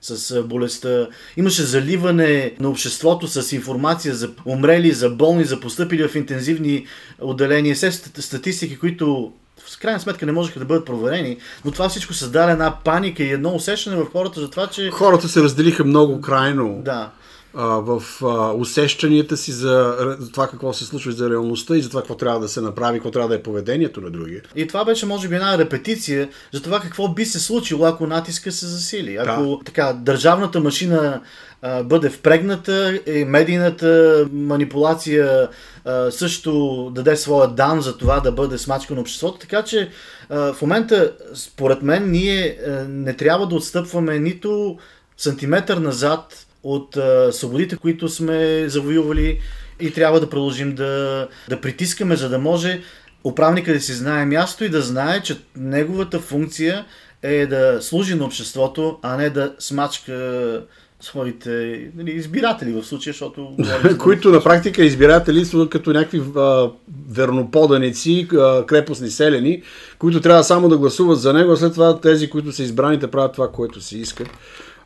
с 0.02 0.42
болестта. 0.42 1.09
Имаше 1.37 1.62
заливане 1.62 2.52
на 2.61 2.69
обществото 2.69 3.28
с 3.28 3.52
информация 3.52 4.14
за 4.14 4.31
умрели, 4.45 4.92
за 4.92 5.11
болни, 5.11 5.45
за 5.45 5.61
поступили 5.61 6.09
в 6.09 6.14
интензивни 6.14 6.87
отделения. 7.21 7.75
Все 7.75 7.92
статистики, 7.92 8.78
които 8.78 9.33
в 9.66 9.78
крайна 9.78 10.00
сметка 10.00 10.26
не 10.26 10.33
можеха 10.33 10.59
да 10.59 10.64
бъдат 10.64 10.87
проверени, 10.87 11.37
но 11.64 11.71
това 11.71 11.88
всичко 11.88 12.14
създаде 12.14 12.52
една 12.52 12.76
паника 12.85 13.23
и 13.23 13.33
едно 13.33 13.54
усещане 13.54 13.97
в 13.97 14.11
хората 14.12 14.40
за 14.40 14.50
това, 14.50 14.66
че... 14.66 14.90
Хората 14.90 15.28
се 15.28 15.42
разделиха 15.42 15.85
много 15.85 16.21
крайно. 16.21 16.83
Да 16.85 17.11
в 17.54 18.02
а, 18.23 18.52
усещанията 18.52 19.37
си 19.37 19.52
за, 19.52 19.97
за 20.18 20.30
това 20.30 20.49
какво 20.49 20.73
се 20.73 20.85
случва 20.85 21.12
за 21.12 21.30
реалността 21.30 21.76
и 21.76 21.82
за 21.82 21.88
това 21.88 22.00
какво 22.00 22.14
трябва 22.14 22.40
да 22.40 22.49
се 22.49 22.61
направи, 22.61 22.99
какво 22.99 23.11
трябва 23.11 23.28
да 23.28 23.35
е 23.35 23.42
поведението 23.42 24.00
на 24.00 24.11
другия. 24.11 24.42
И 24.56 24.66
това 24.66 24.85
беше 24.85 25.06
може 25.06 25.28
би 25.28 25.35
една 25.35 25.59
репетиция 25.59 26.28
за 26.52 26.62
това 26.62 26.80
какво 26.80 27.09
би 27.09 27.25
се 27.25 27.40
случило, 27.40 27.85
ако 27.85 28.06
натиска 28.06 28.52
се 28.52 28.66
засили. 28.66 29.16
Ако 29.16 29.42
да. 29.42 29.59
така, 29.64 29.92
държавната 29.92 30.61
машина 30.61 31.21
а, 31.62 31.82
бъде 31.82 32.11
впрегната 32.11 33.00
и 33.06 33.25
медийната 33.25 34.25
манипулация 34.32 35.49
а, 35.85 36.11
също 36.11 36.90
даде 36.94 37.16
своя 37.16 37.49
дан 37.49 37.80
за 37.80 37.99
това 37.99 38.21
да 38.21 38.32
бъде 38.32 38.59
смачкано 38.59 39.00
обществото. 39.00 39.38
Така 39.38 39.62
че 39.62 39.90
а, 40.30 40.52
в 40.52 40.62
момента, 40.62 41.12
според 41.35 41.82
мен, 41.82 42.11
ние 42.11 42.59
а, 42.66 42.71
не 42.88 43.16
трябва 43.16 43.49
да 43.49 43.54
отстъпваме 43.54 44.18
нито 44.18 44.78
сантиметър 45.16 45.76
назад 45.76 46.47
от 46.62 46.97
а, 46.97 47.33
свободите, 47.33 47.76
които 47.76 48.09
сме 48.09 48.64
завоювали 48.69 49.38
и 49.81 49.92
трябва 49.92 50.21
да 50.21 50.31
продължим 50.31 50.75
да, 50.75 51.28
да 51.49 51.61
притискаме, 51.61 52.16
за 52.16 52.28
да 52.28 52.38
може 52.38 52.81
управника 53.25 53.73
да 53.73 53.81
си 53.81 53.92
знае 53.92 54.26
място 54.26 54.64
и 54.64 54.69
да 54.69 54.83
знае, 54.83 55.23
че 55.23 55.37
неговата 55.57 56.21
функция 56.21 56.85
е 57.23 57.47
да 57.47 57.78
служи 57.83 58.14
на 58.14 58.25
обществото, 58.25 58.99
а 59.02 59.16
не 59.16 59.31
да 59.31 59.54
смачка 59.59 60.62
своите 61.00 61.50
нали, 61.97 62.11
избиратели 62.11 62.73
в 62.73 62.85
случая, 62.85 63.12
защото... 63.12 63.57
които 63.99 64.31
на 64.31 64.42
практика 64.42 64.85
избиратели 64.85 65.45
са 65.45 65.69
като 65.71 65.92
някакви 65.92 66.23
а, 66.37 66.71
верноподаници, 67.11 68.28
а, 68.33 68.66
крепостни 68.66 69.11
селени, 69.11 69.62
които 69.99 70.21
трябва 70.21 70.45
само 70.45 70.69
да 70.69 70.78
гласуват 70.78 71.21
за 71.21 71.33
него, 71.33 71.52
а 71.52 71.57
след 71.57 71.73
това 71.73 72.00
тези, 72.00 72.31
които 72.31 72.52
са 72.52 72.62
избраните, 72.62 73.07
правят 73.07 73.33
това, 73.33 73.50
което 73.52 73.81
си 73.81 73.99
искат. 73.99 74.28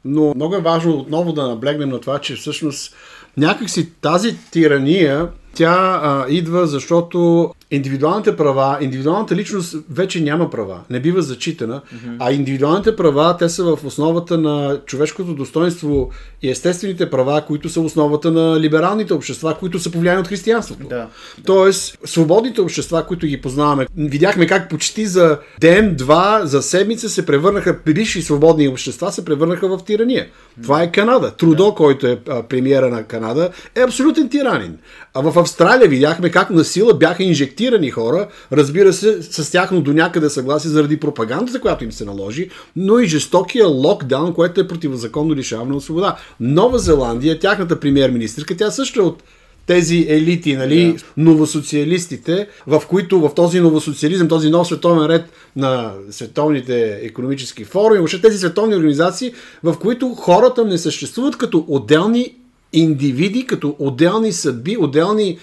Но 0.06 0.32
много 0.34 0.54
е 0.54 0.60
важно 0.60 0.92
отново 0.92 1.32
да 1.32 1.48
наблегнем 1.48 1.88
на 1.88 2.00
това, 2.00 2.18
че 2.18 2.36
всъщност 2.36 2.94
някакси 3.36 3.92
тази 4.00 4.36
тирания, 4.50 5.28
тя 5.54 6.00
а, 6.02 6.26
идва 6.28 6.66
защото 6.66 7.50
индивидуалните 7.70 8.36
права, 8.36 8.78
индивидуалната 8.80 9.36
личност 9.36 9.76
вече 9.90 10.20
няма 10.20 10.50
права, 10.50 10.80
не 10.90 11.00
бива 11.00 11.22
зачитана, 11.22 11.80
mm-hmm. 11.80 12.16
а 12.18 12.32
индивидуалните 12.32 12.96
права, 12.96 13.36
те 13.36 13.48
са 13.48 13.64
в 13.64 13.78
основата 13.84 14.38
на 14.38 14.80
човешкото 14.86 15.34
достоинство 15.34 16.10
и 16.42 16.50
естествените 16.50 17.10
права, 17.10 17.42
които 17.46 17.68
са 17.68 17.80
основата 17.80 18.30
на 18.30 18.60
либералните 18.60 19.14
общества, 19.14 19.56
които 19.60 19.78
са 19.78 19.90
повлияни 19.90 20.20
от 20.20 20.28
християнството. 20.28 20.88
Да. 20.88 21.06
Тоест, 21.46 21.98
свободните 22.04 22.60
общества, 22.60 23.06
които 23.06 23.26
ги 23.26 23.40
познаваме, 23.40 23.86
видяхме 23.96 24.46
как 24.46 24.70
почти 24.70 25.06
за 25.06 25.38
ден, 25.60 25.94
два, 25.94 26.40
за 26.44 26.62
седмица 26.62 27.08
се 27.08 27.26
превърнаха, 27.26 27.78
бивши 27.86 28.22
свободни 28.22 28.68
общества 28.68 29.12
се 29.12 29.24
превърнаха 29.24 29.68
в 29.68 29.84
тирания. 29.84 30.26
Mm-hmm. 30.26 30.62
Това 30.62 30.82
е 30.82 30.92
Канада. 30.92 31.30
Трудо, 31.30 31.64
да. 31.64 31.74
който 31.74 32.06
е 32.06 32.18
премиера 32.48 32.88
на 32.88 33.02
Канада, 33.02 33.50
е 33.74 33.80
абсолютен 33.80 34.28
тиранин. 34.28 34.78
А 35.14 35.20
в 35.20 35.38
Австралия 35.38 35.88
видяхме 35.88 36.30
как 36.30 36.50
на 36.50 36.64
сила 36.64 36.94
бяха 36.94 37.22
инжектирани 37.22 37.55
хора, 37.90 38.28
разбира 38.52 38.92
се, 38.92 39.22
с 39.22 39.50
тяхно 39.50 39.80
до 39.80 39.92
някъде 39.92 40.30
съгласие 40.30 40.70
заради 40.70 40.96
пропагандата, 40.96 41.60
която 41.60 41.84
им 41.84 41.92
се 41.92 42.04
наложи, 42.04 42.50
но 42.76 42.98
и 42.98 43.06
жестокия 43.06 43.66
локдаун, 43.66 44.34
което 44.34 44.60
е 44.60 44.68
противозаконно 44.68 45.34
лишаване 45.34 45.74
от 45.74 45.84
свобода. 45.84 46.16
Нова 46.40 46.78
Зеландия, 46.78 47.38
тяхната 47.38 47.80
премьер-министрка, 47.80 48.56
тя 48.56 48.70
също 48.70 49.00
е 49.00 49.04
от 49.04 49.22
тези 49.66 50.06
елити, 50.08 50.56
нали, 50.56 50.74
yeah. 50.74 51.04
новосоциалистите, 51.16 52.48
в 52.66 52.82
които 52.88 53.20
в 53.20 53.34
този 53.34 53.60
новосоциализъм, 53.60 54.28
този 54.28 54.50
нов 54.50 54.66
световен 54.66 55.06
ред 55.06 55.24
на 55.56 55.92
световните 56.10 57.00
економически 57.02 57.64
форуми, 57.64 57.98
въобще 57.98 58.20
тези 58.20 58.38
световни 58.38 58.76
организации, 58.76 59.32
в 59.62 59.78
които 59.78 60.08
хората 60.08 60.64
не 60.64 60.78
съществуват 60.78 61.36
като 61.36 61.64
отделни 61.68 62.34
индивиди, 62.72 63.46
като 63.46 63.76
отделни 63.78 64.32
съдби, 64.32 64.76
отделни 64.80 65.38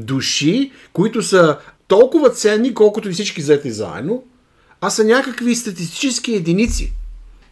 души, 0.00 0.72
които 0.92 1.22
са 1.22 1.58
толкова 1.88 2.30
ценни, 2.30 2.74
колкото 2.74 3.08
и 3.08 3.12
всички 3.12 3.40
взети 3.40 3.70
заедно, 3.70 4.24
а 4.80 4.90
са 4.90 5.04
някакви 5.04 5.54
статистически 5.54 6.34
единици. 6.34 6.92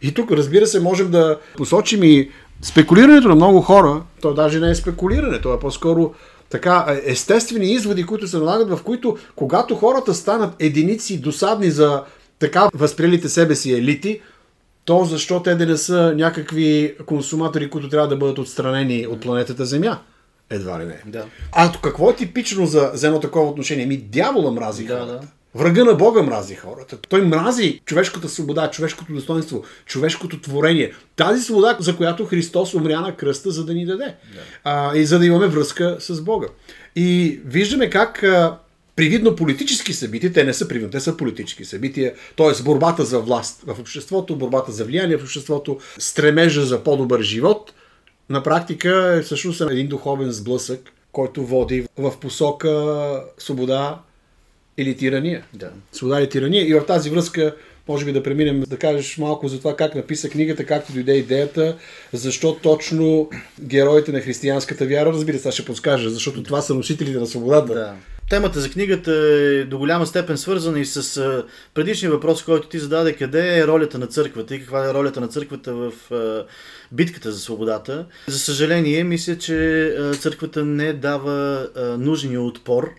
И 0.01 0.13
тук, 0.13 0.31
разбира 0.31 0.67
се, 0.67 0.79
можем 0.79 1.11
да 1.11 1.39
посочим 1.57 2.03
и 2.03 2.29
спекулирането 2.61 3.27
на 3.27 3.35
много 3.35 3.61
хора, 3.61 4.03
то 4.21 4.33
даже 4.33 4.59
не 4.59 4.69
е 4.69 4.75
спекулиране, 4.75 5.41
то 5.41 5.53
е 5.53 5.59
по-скоро 5.59 6.13
така 6.49 6.99
естествени 7.05 7.71
изводи, 7.71 8.05
които 8.05 8.27
се 8.27 8.37
налагат, 8.37 8.69
в 8.69 8.83
които 8.83 9.17
когато 9.35 9.75
хората 9.75 10.13
станат 10.13 10.55
единици 10.59 11.21
досадни 11.21 11.71
за 11.71 12.03
така 12.39 12.69
възприелите 12.73 13.29
себе 13.29 13.55
си 13.55 13.73
елити, 13.73 14.21
то 14.85 15.05
защо 15.05 15.43
те 15.43 15.55
да 15.55 15.65
не 15.65 15.77
са 15.77 16.13
някакви 16.17 16.95
консуматори, 17.05 17.69
които 17.69 17.89
трябва 17.89 18.07
да 18.07 18.17
бъдат 18.17 18.37
отстранени 18.37 19.07
от 19.07 19.21
планетата 19.21 19.65
Земя? 19.65 19.99
Едва 20.49 20.79
ли 20.79 20.85
не. 20.85 21.01
Да. 21.05 21.25
А 21.51 21.71
какво 21.83 22.09
е 22.09 22.15
типично 22.15 22.65
за, 22.65 22.91
за 22.93 23.07
едно 23.07 23.19
такова 23.19 23.49
отношение? 23.49 23.85
Ми 23.85 23.97
дявола 23.97 24.51
мрази 24.51 24.85
Да, 24.85 24.93
хората. 24.99 25.13
да. 25.13 25.27
Врага 25.55 25.83
на 25.85 25.93
Бога 25.93 26.21
мрази 26.21 26.55
хората. 26.55 26.97
Той 27.09 27.21
мрази 27.21 27.81
човешката 27.85 28.29
свобода, 28.29 28.71
човешкото 28.71 29.13
достоинство, 29.13 29.63
човешкото 29.85 30.41
творение. 30.41 30.93
Тази 31.15 31.43
свобода, 31.43 31.77
за 31.79 31.97
която 31.97 32.25
Христос 32.25 32.73
умря 32.73 33.01
на 33.01 33.15
кръста, 33.15 33.51
за 33.51 33.65
да 33.65 33.73
ни 33.73 33.85
даде. 33.85 34.05
Да. 34.05 34.41
А, 34.63 34.97
и 34.97 35.05
за 35.05 35.19
да 35.19 35.25
имаме 35.25 35.47
връзка 35.47 35.97
с 35.99 36.21
Бога. 36.21 36.47
И 36.95 37.39
виждаме 37.45 37.89
как 37.89 38.23
а, 38.23 38.57
привидно 38.95 39.35
политически 39.35 39.93
събития, 39.93 40.33
те 40.33 40.43
не 40.43 40.53
са 40.53 40.67
привидно, 40.67 40.89
те 40.89 40.99
са 40.99 41.17
политически 41.17 41.65
събития, 41.65 42.13
т.е. 42.37 42.63
борбата 42.63 43.05
за 43.05 43.19
власт 43.19 43.61
в 43.67 43.79
обществото, 43.79 44.35
борбата 44.35 44.71
за 44.71 44.85
влияние 44.85 45.17
в 45.17 45.23
обществото, 45.23 45.77
стремежа 45.99 46.65
за 46.65 46.83
по-добър 46.83 47.21
живот, 47.21 47.73
на 48.29 48.43
практика 48.43 49.15
е 49.17 49.21
всъщност 49.21 49.61
един 49.61 49.87
духовен 49.87 50.31
сблъсък, 50.31 50.91
който 51.11 51.45
води 51.45 51.87
в 51.97 52.19
посока 52.19 53.23
свобода 53.37 53.99
или 54.77 54.97
тирания. 54.97 55.43
Да. 55.53 55.71
Свобода 55.91 56.19
или 56.19 56.29
тирания. 56.29 56.67
И 56.67 56.73
в 56.73 56.85
тази 56.85 57.09
връзка 57.09 57.55
може 57.87 58.05
би 58.05 58.11
да 58.11 58.23
преминем 58.23 58.63
да 58.67 58.77
кажеш 58.77 59.17
малко 59.17 59.47
за 59.47 59.57
това 59.57 59.75
как 59.75 59.95
написа 59.95 60.29
книгата, 60.29 60.65
както 60.65 60.93
дойде 60.93 61.13
идеята, 61.13 61.77
защо 62.13 62.55
точно 62.55 63.29
героите 63.61 64.11
на 64.11 64.21
християнската 64.21 64.85
вяра, 64.85 65.05
разбира 65.05 65.39
се, 65.39 65.51
ще 65.51 65.65
подскажа, 65.65 66.09
защото 66.09 66.43
това 66.43 66.61
са 66.61 66.73
носителите 66.73 67.19
на 67.19 67.27
свободата. 67.27 67.73
Да. 67.73 67.95
Темата 68.33 68.59
за 68.59 68.69
книгата 68.69 69.11
е 69.11 69.63
до 69.63 69.77
голяма 69.77 70.05
степен 70.05 70.37
свързана 70.37 70.79
и 70.79 70.85
с 70.85 71.43
предишния 71.73 72.11
въпрос, 72.11 72.43
който 72.43 72.67
ти 72.67 72.79
зададе, 72.79 73.13
къде 73.13 73.59
е 73.59 73.67
ролята 73.67 73.99
на 73.99 74.07
църквата 74.07 74.55
и 74.55 74.59
каква 74.59 74.89
е 74.89 74.93
ролята 74.93 75.21
на 75.21 75.27
църквата 75.27 75.73
в 75.73 75.91
битката 76.91 77.31
за 77.31 77.39
свободата. 77.39 78.05
За 78.27 78.39
съжаление, 78.39 79.03
мисля, 79.03 79.37
че 79.37 79.95
църквата 80.19 80.65
не 80.65 80.93
дава 80.93 81.67
нужния 81.99 82.41
отпор, 82.41 82.89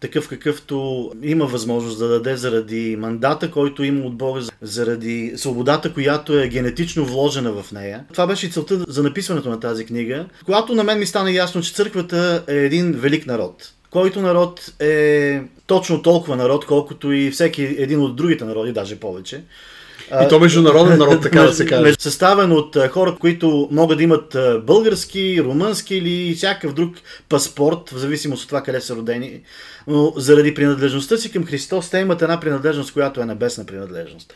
такъв 0.00 0.28
какъвто 0.28 1.10
има 1.22 1.46
възможност 1.46 1.98
да 1.98 2.08
даде 2.08 2.36
заради 2.36 2.96
мандата, 2.98 3.50
който 3.50 3.84
има 3.84 4.06
от 4.06 4.16
Бога, 4.16 4.40
заради 4.62 5.32
свободата, 5.36 5.92
която 5.92 6.38
е 6.38 6.48
генетично 6.48 7.04
вложена 7.04 7.52
в 7.52 7.72
нея. 7.72 8.04
Това 8.12 8.26
беше 8.26 8.46
и 8.46 8.50
целта 8.50 8.84
за 8.88 9.02
написването 9.02 9.50
на 9.50 9.60
тази 9.60 9.86
книга, 9.86 10.26
когато 10.44 10.74
на 10.74 10.84
мен 10.84 10.98
ми 10.98 11.06
стана 11.06 11.32
ясно, 11.32 11.62
че 11.62 11.74
църквата 11.74 12.44
е 12.48 12.56
един 12.56 12.92
велик 12.92 13.26
народ 13.26 13.72
който 13.90 14.20
народ 14.20 14.72
е 14.80 15.40
точно 15.66 16.02
толкова 16.02 16.36
народ, 16.36 16.66
колкото 16.66 17.12
и 17.12 17.30
всеки 17.30 17.62
един 17.62 18.00
от 18.00 18.16
другите 18.16 18.44
народи, 18.44 18.72
даже 18.72 19.00
повече. 19.00 19.42
И 20.24 20.28
то 20.28 20.40
международен 20.40 20.98
народ, 20.98 21.22
така 21.22 21.42
да 21.42 21.54
се 21.54 21.66
каже. 21.66 21.94
Съставен 21.98 22.52
от 22.52 22.76
хора, 22.90 23.16
които 23.20 23.68
могат 23.72 23.98
да 23.98 24.04
имат 24.04 24.36
български, 24.62 25.42
румънски 25.44 25.96
или 25.96 26.34
всякакъв 26.34 26.72
друг 26.72 26.94
паспорт, 27.28 27.90
в 27.90 27.98
зависимост 27.98 28.42
от 28.42 28.48
това 28.48 28.62
къде 28.62 28.80
са 28.80 28.96
родени. 28.96 29.40
Но 29.86 30.12
заради 30.16 30.54
принадлежността 30.54 31.16
си 31.16 31.32
към 31.32 31.46
Христос, 31.46 31.90
те 31.90 31.98
имат 31.98 32.22
една 32.22 32.40
принадлежност, 32.40 32.92
която 32.92 33.20
е 33.20 33.26
небесна 33.26 33.66
принадлежност. 33.66 34.34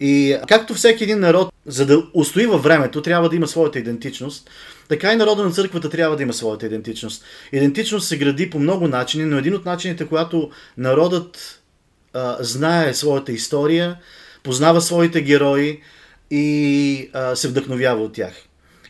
И 0.00 0.36
както 0.48 0.74
всеки 0.74 1.04
един 1.04 1.20
народ, 1.20 1.52
за 1.66 1.86
да 1.86 2.02
устои 2.14 2.46
във 2.46 2.62
времето, 2.62 3.02
трябва 3.02 3.28
да 3.28 3.36
има 3.36 3.46
своята 3.46 3.78
идентичност, 3.78 4.50
така 4.88 5.12
и 5.12 5.16
народа 5.16 5.44
на 5.44 5.50
църквата 5.50 5.90
трябва 5.90 6.16
да 6.16 6.22
има 6.22 6.32
своята 6.32 6.66
идентичност. 6.66 7.24
Идентичност 7.52 8.08
се 8.08 8.18
гради 8.18 8.50
по 8.50 8.58
много 8.58 8.88
начини, 8.88 9.24
но 9.24 9.38
един 9.38 9.54
от 9.54 9.64
начините, 9.64 10.06
когато 10.06 10.50
народът 10.76 11.60
а, 12.14 12.36
знае 12.40 12.94
своята 12.94 13.32
история, 13.32 13.96
познава 14.42 14.80
своите 14.80 15.22
герои 15.22 15.80
и 16.30 17.10
а, 17.12 17.36
се 17.36 17.48
вдъхновява 17.48 18.02
от 18.02 18.12
тях. 18.12 18.32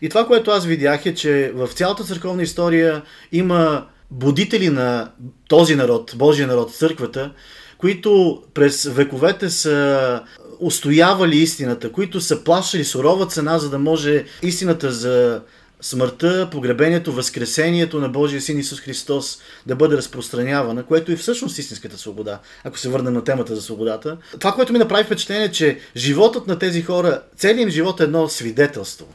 И 0.03 0.09
това, 0.09 0.27
което 0.27 0.51
аз 0.51 0.67
видях 0.67 1.07
е, 1.07 1.15
че 1.15 1.53
в 1.55 1.69
цялата 1.69 2.05
църковна 2.05 2.43
история 2.43 3.03
има 3.33 3.87
будители 4.11 4.69
на 4.69 5.11
този 5.49 5.75
народ, 5.75 6.13
Божия 6.17 6.47
народ, 6.47 6.75
църквата, 6.75 7.33
които 7.79 8.43
през 8.55 8.85
вековете 8.85 9.51
са 9.51 10.23
устоявали 10.61 11.37
истината, 11.37 11.93
които 11.93 12.21
са 12.21 12.45
плащали 12.45 12.85
сурова 12.85 13.27
цена, 13.27 13.59
за 13.59 13.71
да 13.71 13.79
може 13.79 14.25
истината 14.43 14.93
за 14.93 15.43
смъртта, 15.81 16.49
погребението, 16.53 17.13
възкресението 17.13 18.01
на 18.01 18.09
Божия 18.09 18.41
син 18.41 18.59
Исус 18.59 18.81
Христос 18.81 19.39
да 19.67 19.77
бъде 19.77 19.97
разпространявана, 19.97 20.83
което 20.83 21.13
е 21.13 21.17
всъщност 21.17 21.59
истинската 21.59 21.99
свобода, 21.99 22.41
ако 22.65 22.79
се 22.79 22.89
върнем 22.89 23.15
на 23.15 23.25
темата 23.25 23.57
за 23.57 23.63
свободата. 23.63 24.17
Това, 24.41 24.53
което 24.53 24.73
ми 24.73 24.79
направи 24.79 25.05
впечатление, 25.05 25.45
е, 25.45 25.53
че 25.53 25.79
животът 25.97 26.47
на 26.47 26.59
тези 26.59 26.83
хора, 26.83 27.23
целият 27.37 27.63
им 27.63 27.71
живот 27.71 28.01
е 28.01 28.05
едно 28.05 28.29
свидетелство 28.29 29.07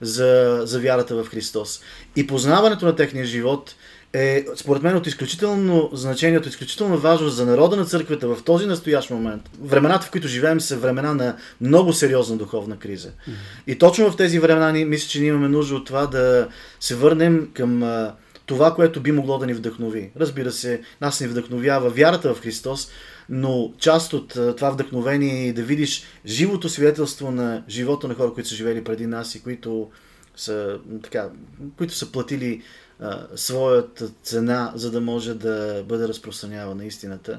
за, 0.00 0.60
за 0.64 0.80
вярата 0.80 1.14
в 1.14 1.28
Христос. 1.28 1.80
И 2.16 2.26
познаването 2.26 2.86
на 2.86 2.96
техния 2.96 3.24
живот 3.24 3.74
е, 4.12 4.44
според 4.56 4.82
мен, 4.82 4.96
от 4.96 5.06
изключително 5.06 5.90
значение, 5.92 6.38
от 6.38 6.46
изключително 6.46 6.98
важност 6.98 7.36
за 7.36 7.46
народа 7.46 7.76
на 7.76 7.84
църквата 7.84 8.28
в 8.28 8.42
този 8.44 8.66
настоящ 8.66 9.10
момент. 9.10 9.42
Времената, 9.60 10.06
в 10.06 10.10
които 10.10 10.28
живеем, 10.28 10.60
са 10.60 10.76
времена 10.76 11.14
на 11.14 11.36
много 11.60 11.92
сериозна 11.92 12.36
духовна 12.36 12.78
криза. 12.78 13.08
Mm-hmm. 13.08 13.32
И 13.66 13.78
точно 13.78 14.10
в 14.10 14.16
тези 14.16 14.38
времена, 14.38 14.72
ни, 14.72 14.84
мисля, 14.84 15.08
че 15.08 15.20
ние 15.20 15.28
имаме 15.28 15.48
нужда 15.48 15.74
от 15.74 15.86
това 15.86 16.06
да 16.06 16.48
се 16.80 16.94
върнем 16.94 17.50
към 17.54 17.82
а, 17.82 18.14
това, 18.46 18.74
което 18.74 19.00
би 19.00 19.12
могло 19.12 19.38
да 19.38 19.46
ни 19.46 19.54
вдъхнови. 19.54 20.10
Разбира 20.20 20.52
се, 20.52 20.80
нас 21.00 21.20
ни 21.20 21.26
вдъхновява 21.26 21.90
вярата 21.90 22.34
в 22.34 22.40
Христос, 22.40 22.90
но 23.28 23.72
част 23.78 24.12
от 24.12 24.36
а, 24.36 24.56
това 24.56 24.70
вдъхновение 24.70 25.48
е 25.48 25.52
да 25.52 25.62
видиш 25.62 26.04
живото 26.26 26.68
свидетелство 26.68 27.30
на 27.30 27.62
живота 27.68 28.08
на 28.08 28.14
хора, 28.14 28.32
които 28.34 28.48
са 28.48 28.54
живели 28.54 28.84
преди 28.84 29.06
нас 29.06 29.34
и 29.34 29.42
които 29.42 29.90
са, 30.36 30.78
така, 31.02 31.28
които 31.76 31.94
са 31.94 32.12
платили 32.12 32.62
а, 33.00 33.26
своята 33.36 34.08
цена, 34.22 34.72
за 34.74 34.90
да 34.90 35.00
може 35.00 35.34
да 35.34 35.84
бъде 35.88 36.08
разпространявана 36.08 36.84
истината. 36.84 37.38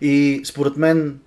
И 0.00 0.40
според 0.44 0.76
мен, 0.76 1.18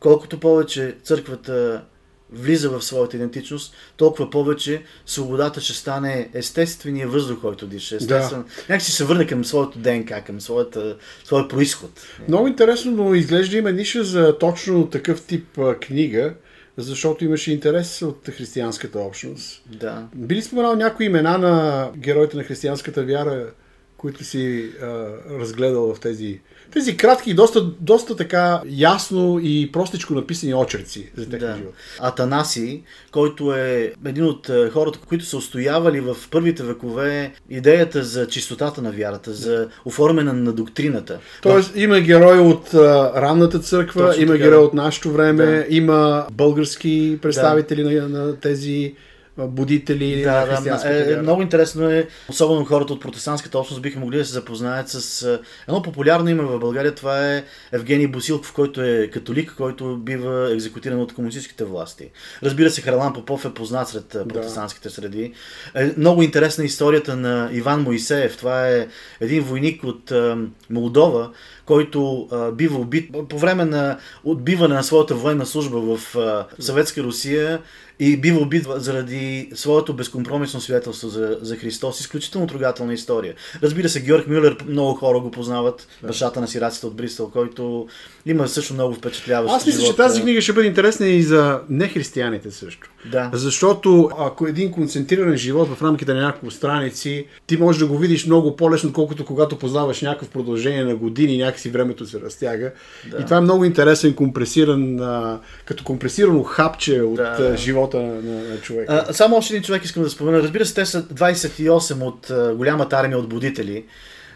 колкото 0.00 0.40
повече 0.40 0.96
църквата 1.02 1.84
влиза 2.32 2.70
в 2.70 2.82
своята 2.82 3.16
идентичност, 3.16 3.74
толкова 3.96 4.30
повече 4.30 4.82
свободата 5.06 5.60
ще 5.60 5.72
стане 5.72 6.30
естествения 6.34 7.08
въздух, 7.08 7.40
който 7.40 7.66
диша. 7.66 7.96
Естествен. 7.96 8.42
Да. 8.42 8.48
Някак 8.68 8.82
си 8.82 8.92
се 8.92 9.04
върне 9.04 9.26
към 9.26 9.44
своето 9.44 9.78
ДНК, 9.78 10.24
към 10.24 10.40
своята, 10.40 10.96
своя 11.24 11.48
происход. 11.48 11.90
Много 12.28 12.48
интересно, 12.48 12.92
но 12.92 13.14
изглежда 13.14 13.56
има 13.56 13.72
ниша 13.72 14.04
за 14.04 14.38
точно 14.38 14.90
такъв 14.90 15.22
тип 15.22 15.58
книга, 15.80 16.34
защото 16.78 17.24
имаше 17.24 17.52
интерес 17.52 18.02
от 18.02 18.28
християнската 18.28 18.98
общност. 18.98 19.62
Да. 19.66 20.08
Би 20.14 20.34
ли 20.34 20.42
споменал 20.42 20.76
някои 20.76 21.06
имена 21.06 21.38
на 21.38 21.90
героите 21.96 22.36
на 22.36 22.44
християнската 22.44 23.04
вяра, 23.04 23.50
които 23.96 24.24
си 24.24 24.70
а, 24.82 24.86
разгледал 25.30 25.94
в 25.94 26.00
тези, 26.00 26.40
тези 26.72 26.96
кратки 26.96 27.34
доста, 27.34 27.64
доста 27.80 28.16
така 28.16 28.60
ясно 28.68 29.40
и 29.42 29.72
простичко 29.72 30.14
написани 30.14 30.54
очерци 30.54 31.10
за 31.16 31.28
техния 31.28 31.50
Да. 31.50 31.56
живот. 31.56 31.74
Атанаси, 32.00 32.82
който 33.12 33.54
е 33.54 33.92
един 34.06 34.24
от 34.24 34.48
е, 34.48 34.70
хората, 34.70 34.98
които 35.08 35.24
са 35.24 35.36
устоявали 35.36 36.00
в 36.00 36.16
първите 36.30 36.62
векове 36.62 37.32
идеята 37.50 38.04
за 38.04 38.26
чистотата 38.28 38.82
на 38.82 38.92
вярата, 38.92 39.32
за 39.32 39.68
оформяне 39.84 40.32
на 40.32 40.52
доктрината. 40.52 41.18
Тоест 41.42 41.72
има 41.76 42.00
герой 42.00 42.38
от 42.38 42.74
а, 42.74 43.12
ранната 43.16 43.58
църква, 43.58 44.06
Точно 44.06 44.22
има 44.22 44.32
така, 44.32 44.44
герой 44.44 44.60
да. 44.60 44.64
от 44.66 44.74
нашето 44.74 45.10
време, 45.12 45.46
Да. 45.46 45.66
има 45.70 46.26
български 46.32 47.18
представители 47.22 47.82
на, 47.84 48.08
на 48.08 48.36
тези 48.36 48.94
будители 49.38 50.16
на 50.16 50.32
Да, 50.32 50.46
да, 50.46 50.52
християнската 50.52 50.94
е, 50.94 51.04
вяра. 51.04 51.22
много 51.22 51.42
интересно 51.42 51.90
е, 51.90 52.08
особено 52.28 52.64
хората 52.64 52.92
от 52.92 53.00
протестантската 53.00 53.58
общност 53.58 53.82
биха 53.82 54.00
могли 54.00 54.18
да 54.18 54.24
се 54.24 54.32
запознаят 54.32 54.88
с 54.88 55.22
е, 55.22 55.38
едно 55.68 55.82
популярно 55.82 56.28
име 56.28 56.42
в 56.42 56.58
България, 56.58 56.94
това 56.94 57.32
е 57.32 57.44
Евгений 57.72 58.06
Босилков, 58.06 58.52
който 58.52 58.82
е 58.82 59.10
католик, 59.12 59.54
който 59.56 59.96
бива 59.96 60.52
екзекутиран 60.52 61.00
от 61.00 61.14
комунистическите 61.14 61.64
власти. 61.64 62.10
Разбира 62.42 62.70
се, 62.70 62.82
Харлан 62.82 63.12
Попов 63.12 63.44
е 63.44 63.54
познат 63.54 63.88
сред 63.88 64.14
е, 64.14 64.28
протестантските 64.28 64.90
среди. 64.90 65.32
Е, 65.74 65.92
много 65.96 66.22
интересна 66.22 66.64
е 66.64 66.66
историята 66.66 67.16
на 67.16 67.50
Иван 67.52 67.82
Моисеев. 67.82 68.36
Това 68.36 68.68
е 68.68 68.88
един 69.20 69.42
войник 69.42 69.84
от 69.84 70.10
е, 70.10 70.36
Молдова, 70.70 71.30
който 71.68 72.28
а, 72.32 72.52
бива 72.52 72.78
убит 72.78 73.10
по 73.28 73.38
време 73.38 73.64
на 73.64 73.98
отбиване 74.24 74.74
на 74.74 74.82
своята 74.82 75.14
военна 75.14 75.46
служба 75.46 75.80
в 75.80 76.16
а, 76.16 76.46
Съветска 76.58 77.02
Русия 77.02 77.60
и 78.00 78.16
бива 78.16 78.40
убит 78.40 78.66
заради 78.76 79.50
своето 79.54 79.94
безкомпромисно 79.94 80.60
свидетелство 80.60 81.08
за, 81.08 81.38
за 81.40 81.56
Христос. 81.56 82.00
Изключително 82.00 82.46
трогателна 82.46 82.94
история. 82.94 83.34
Разбира 83.62 83.88
се, 83.88 84.00
Георг 84.00 84.26
Мюллер, 84.26 84.56
много 84.68 84.94
хора 84.94 85.20
го 85.20 85.30
познават, 85.30 85.88
бащата 86.02 86.40
на 86.40 86.48
сираците 86.48 86.86
от 86.86 86.96
Бристол, 86.96 87.30
който 87.30 87.88
има 88.26 88.48
също 88.48 88.74
много 88.74 88.94
впечатляващ 88.94 89.54
Аз 89.54 89.66
мисля, 89.66 89.82
че 89.84 89.96
тази 89.96 90.22
книга 90.22 90.40
ще 90.40 90.52
бъде 90.52 90.68
интересна 90.68 91.06
и 91.06 91.22
за 91.22 91.60
нехристияните 91.68 92.50
също. 92.50 92.90
Да. 93.04 93.30
Защото 93.32 94.10
ако 94.18 94.46
един 94.46 94.72
концентриран 94.72 95.36
живот 95.36 95.68
в 95.68 95.82
рамките 95.82 96.14
на 96.14 96.20
няколко 96.20 96.50
страници, 96.50 97.26
ти 97.46 97.56
можеш 97.56 97.80
да 97.80 97.86
го 97.86 97.98
видиш 97.98 98.26
много 98.26 98.56
по-лесно, 98.56 98.88
отколкото 98.88 99.24
когато 99.24 99.58
познаваш 99.58 100.02
някакъв 100.02 100.28
продължение 100.28 100.84
на 100.84 100.96
години, 100.96 101.38
някакси 101.38 101.70
времето 101.70 102.06
се 102.06 102.20
разтяга. 102.20 102.72
Да. 103.10 103.22
И 103.22 103.24
това 103.24 103.36
е 103.36 103.40
много 103.40 103.64
интересен, 103.64 104.14
компресиран, 104.14 105.00
а, 105.00 105.40
като 105.64 105.84
компресирано 105.84 106.42
хапче 106.42 107.00
от 107.00 107.16
Да, 107.16 107.54
живота 107.56 107.96
на, 107.96 108.14
на, 108.22 108.48
на 108.50 108.60
човека. 108.60 109.04
А, 109.08 109.12
само 109.12 109.36
още 109.36 109.54
един 109.54 109.62
човек 109.62 109.84
искам 109.84 110.02
да 110.02 110.10
спомена. 110.10 110.42
Разбира 110.42 110.66
се, 110.66 110.74
те 110.74 110.86
са 110.86 111.02
28 111.02 112.02
от 112.02 112.30
а, 112.30 112.54
голямата 112.54 112.96
армия 112.96 113.18
от 113.18 113.28
будители. 113.28 113.84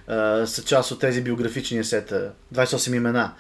А, 0.07 0.47
са 0.47 0.65
част 0.65 0.91
от 0.91 1.01
тези 1.01 1.23
биографични 1.23 1.85
сета. 1.85 2.31
28 2.55 2.97
имена. 2.97 3.33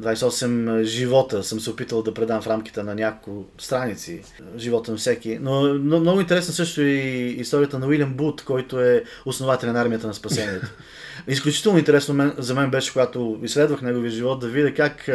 28 0.00 0.82
живота 0.82 1.44
съм 1.44 1.60
се 1.60 1.70
опитал 1.70 2.02
да 2.02 2.14
предам 2.14 2.42
в 2.42 2.46
рамките 2.46 2.82
на 2.82 2.94
няколко 2.94 3.44
страници. 3.58 4.22
Живота 4.56 4.90
на 4.90 4.96
всеки. 4.96 5.38
Но, 5.40 5.60
но 5.74 6.00
много 6.00 6.20
интересна 6.20 6.54
също 6.54 6.82
и 6.82 6.96
историята 7.38 7.78
на 7.78 7.86
Уилям 7.86 8.14
Бут, 8.14 8.42
който 8.44 8.80
е 8.80 9.04
основател 9.26 9.72
на 9.72 9.80
армията 9.80 10.06
на 10.06 10.14
спасението. 10.14 10.66
Изключително 11.28 11.78
интересно 11.78 12.14
мен, 12.14 12.34
за 12.38 12.54
мен 12.54 12.70
беше, 12.70 12.92
когато 12.92 13.40
изследвах 13.42 13.82
неговия 13.82 14.10
живот, 14.10 14.40
да 14.40 14.48
видя 14.48 14.74
как 14.74 15.08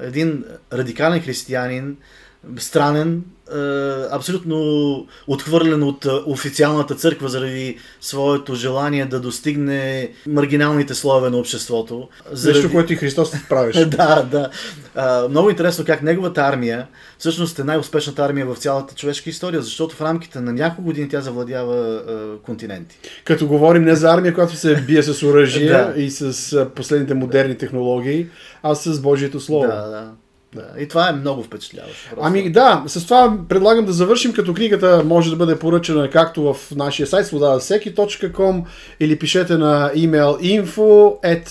един 0.00 0.44
радикален 0.72 1.20
християнин, 1.20 1.96
странен, 2.58 3.24
абсолютно 4.10 5.06
отхвърлен 5.26 5.82
от 5.82 6.06
а, 6.06 6.22
официалната 6.26 6.94
църква 6.94 7.28
заради 7.28 7.78
своето 8.00 8.54
желание 8.54 9.06
да 9.06 9.20
достигне 9.20 10.10
маргиналните 10.26 10.94
слоеве 10.94 11.30
на 11.30 11.36
обществото. 11.36 12.08
Нещо, 12.44 12.72
което 12.72 12.92
и 12.92 12.96
Христос 12.96 13.32
правеше. 13.48 13.84
да, 13.86 14.22
да. 14.22 14.50
А, 14.94 15.28
много 15.28 15.50
интересно 15.50 15.84
как 15.84 16.02
неговата 16.02 16.40
армия 16.40 16.86
всъщност 17.18 17.58
е 17.58 17.64
най-успешната 17.64 18.24
армия 18.24 18.46
в 18.46 18.56
цялата 18.56 18.94
човешка 18.94 19.30
история, 19.30 19.62
защото 19.62 19.96
в 19.96 20.00
рамките 20.00 20.40
на 20.40 20.52
няколко 20.52 20.82
години 20.82 21.08
тя 21.08 21.20
завладява 21.20 21.76
а, 21.76 22.42
континенти. 22.42 22.98
Като 23.24 23.46
говорим 23.46 23.82
не 23.82 23.94
за 23.94 24.10
армия, 24.10 24.34
която 24.34 24.56
се 24.56 24.76
бие 24.76 25.02
с 25.02 25.22
оръжие 25.22 25.68
Да. 25.68 25.92
и 25.96 26.10
с 26.10 26.66
последните 26.74 27.14
модерни 27.14 27.58
технологии, 27.58 28.26
а 28.62 28.74
с 28.74 29.00
Божието 29.00 29.40
Слово. 29.40 29.66
Да, 29.66 29.88
да. 29.88 30.10
Да. 30.54 30.82
И 30.82 30.88
това 30.88 31.08
е 31.08 31.12
много 31.12 31.42
впечатляващо. 31.42 32.10
просто. 32.10 32.26
Ами 32.26 32.50
да, 32.50 32.82
с 32.86 33.04
това 33.04 33.38
предлагам 33.48 33.84
да 33.84 33.92
завършим, 33.92 34.32
като 34.32 34.54
книгата 34.54 35.02
може 35.04 35.30
да 35.30 35.36
бъде 35.36 35.58
поръчана 35.58 36.10
както 36.10 36.54
в 36.54 36.56
нашия 36.76 37.06
сайт 37.06 37.26
свободавасеки.com 37.26 38.64
или 39.00 39.18
пишете 39.18 39.56
на 39.56 39.90
имейл 39.94 40.38
info 40.42 41.22
at 41.24 41.48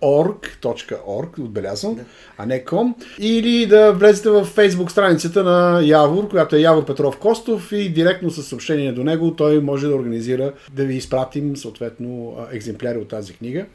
свободавасеки.org, 0.00 1.38
отбелязвам, 1.38 2.00
а 2.38 2.46
не 2.46 2.64
com, 2.64 2.94
или 3.18 3.66
да 3.66 3.92
влезете 3.92 4.30
в 4.30 4.44
фейсбук 4.44 4.90
страницата 4.90 5.44
на 5.44 5.80
Явор, 5.84 6.28
която 6.28 6.56
е 6.56 6.60
Явор 6.60 6.84
Петров 6.84 7.16
Костов 7.16 7.72
и 7.72 7.88
директно 7.88 8.30
с 8.30 8.42
съобщение 8.42 8.92
до 8.92 9.04
него 9.04 9.36
той 9.36 9.60
може 9.60 9.86
да 9.86 9.94
организира 9.94 10.52
да 10.72 10.84
ви 10.84 10.94
изпратим 10.94 11.56
съответно 11.56 12.36
екземпляри 12.52 12.98
от 12.98 13.08
тази 13.08 13.32
книга. 13.32 13.66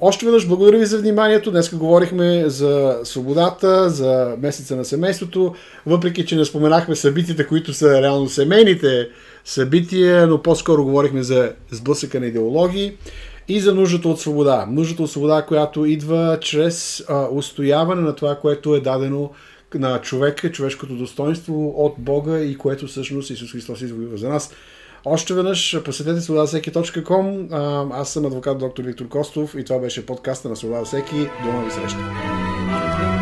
Още 0.00 0.24
веднъж 0.24 0.48
благодаря 0.48 0.78
ви 0.78 0.86
за 0.86 0.98
вниманието. 0.98 1.50
Днес 1.50 1.74
говорихме 1.74 2.44
за 2.48 3.00
свободата, 3.04 3.90
за 3.90 4.36
месеца 4.38 4.76
на 4.76 4.84
семейството, 4.84 5.54
въпреки 5.86 6.26
че 6.26 6.36
не 6.36 6.44
споменахме 6.44 6.96
събитията, 6.96 7.46
които 7.46 7.72
са 7.72 8.02
реално 8.02 8.28
семейните 8.28 9.08
събития, 9.44 10.26
но 10.26 10.42
по-скоро 10.42 10.84
говорихме 10.84 11.22
за 11.22 11.52
сблъсъка 11.70 12.20
на 12.20 12.26
идеологии 12.26 12.92
и 13.48 13.60
за 13.60 13.74
нуждата 13.74 14.08
от 14.08 14.20
свобода. 14.20 14.66
Нуждата 14.70 15.02
от 15.02 15.10
свобода, 15.10 15.42
която 15.42 15.84
идва 15.84 16.38
чрез 16.40 17.04
а, 17.08 17.28
устояване 17.32 18.02
на 18.02 18.14
това, 18.14 18.36
което 18.36 18.74
е 18.74 18.80
дадено 18.80 19.30
на 19.74 20.00
човека, 20.00 20.52
човешкото 20.52 20.94
достоинство 20.94 21.74
от 21.76 21.94
Бога 21.98 22.38
и 22.38 22.58
което 22.58 22.86
всъщност 22.86 23.30
Исус 23.30 23.52
Христос 23.52 23.80
извоюва 23.80 24.16
за 24.16 24.28
нас. 24.28 24.52
Още 25.04 25.34
веднъж 25.34 25.82
посетете 25.84 26.20
свободавсеки.com. 26.20 27.48
Аз 27.92 28.12
съм 28.12 28.26
адвокат 28.26 28.58
доктор 28.58 28.84
Виктор 28.84 29.08
Костов 29.08 29.54
и 29.58 29.64
това 29.64 29.78
беше 29.78 30.06
подкаста 30.06 30.48
на 30.48 30.56
Свобода 30.56 30.84
всеки. 30.84 31.16
До 31.44 31.52
нови 31.52 31.70
срещи! 31.70 33.13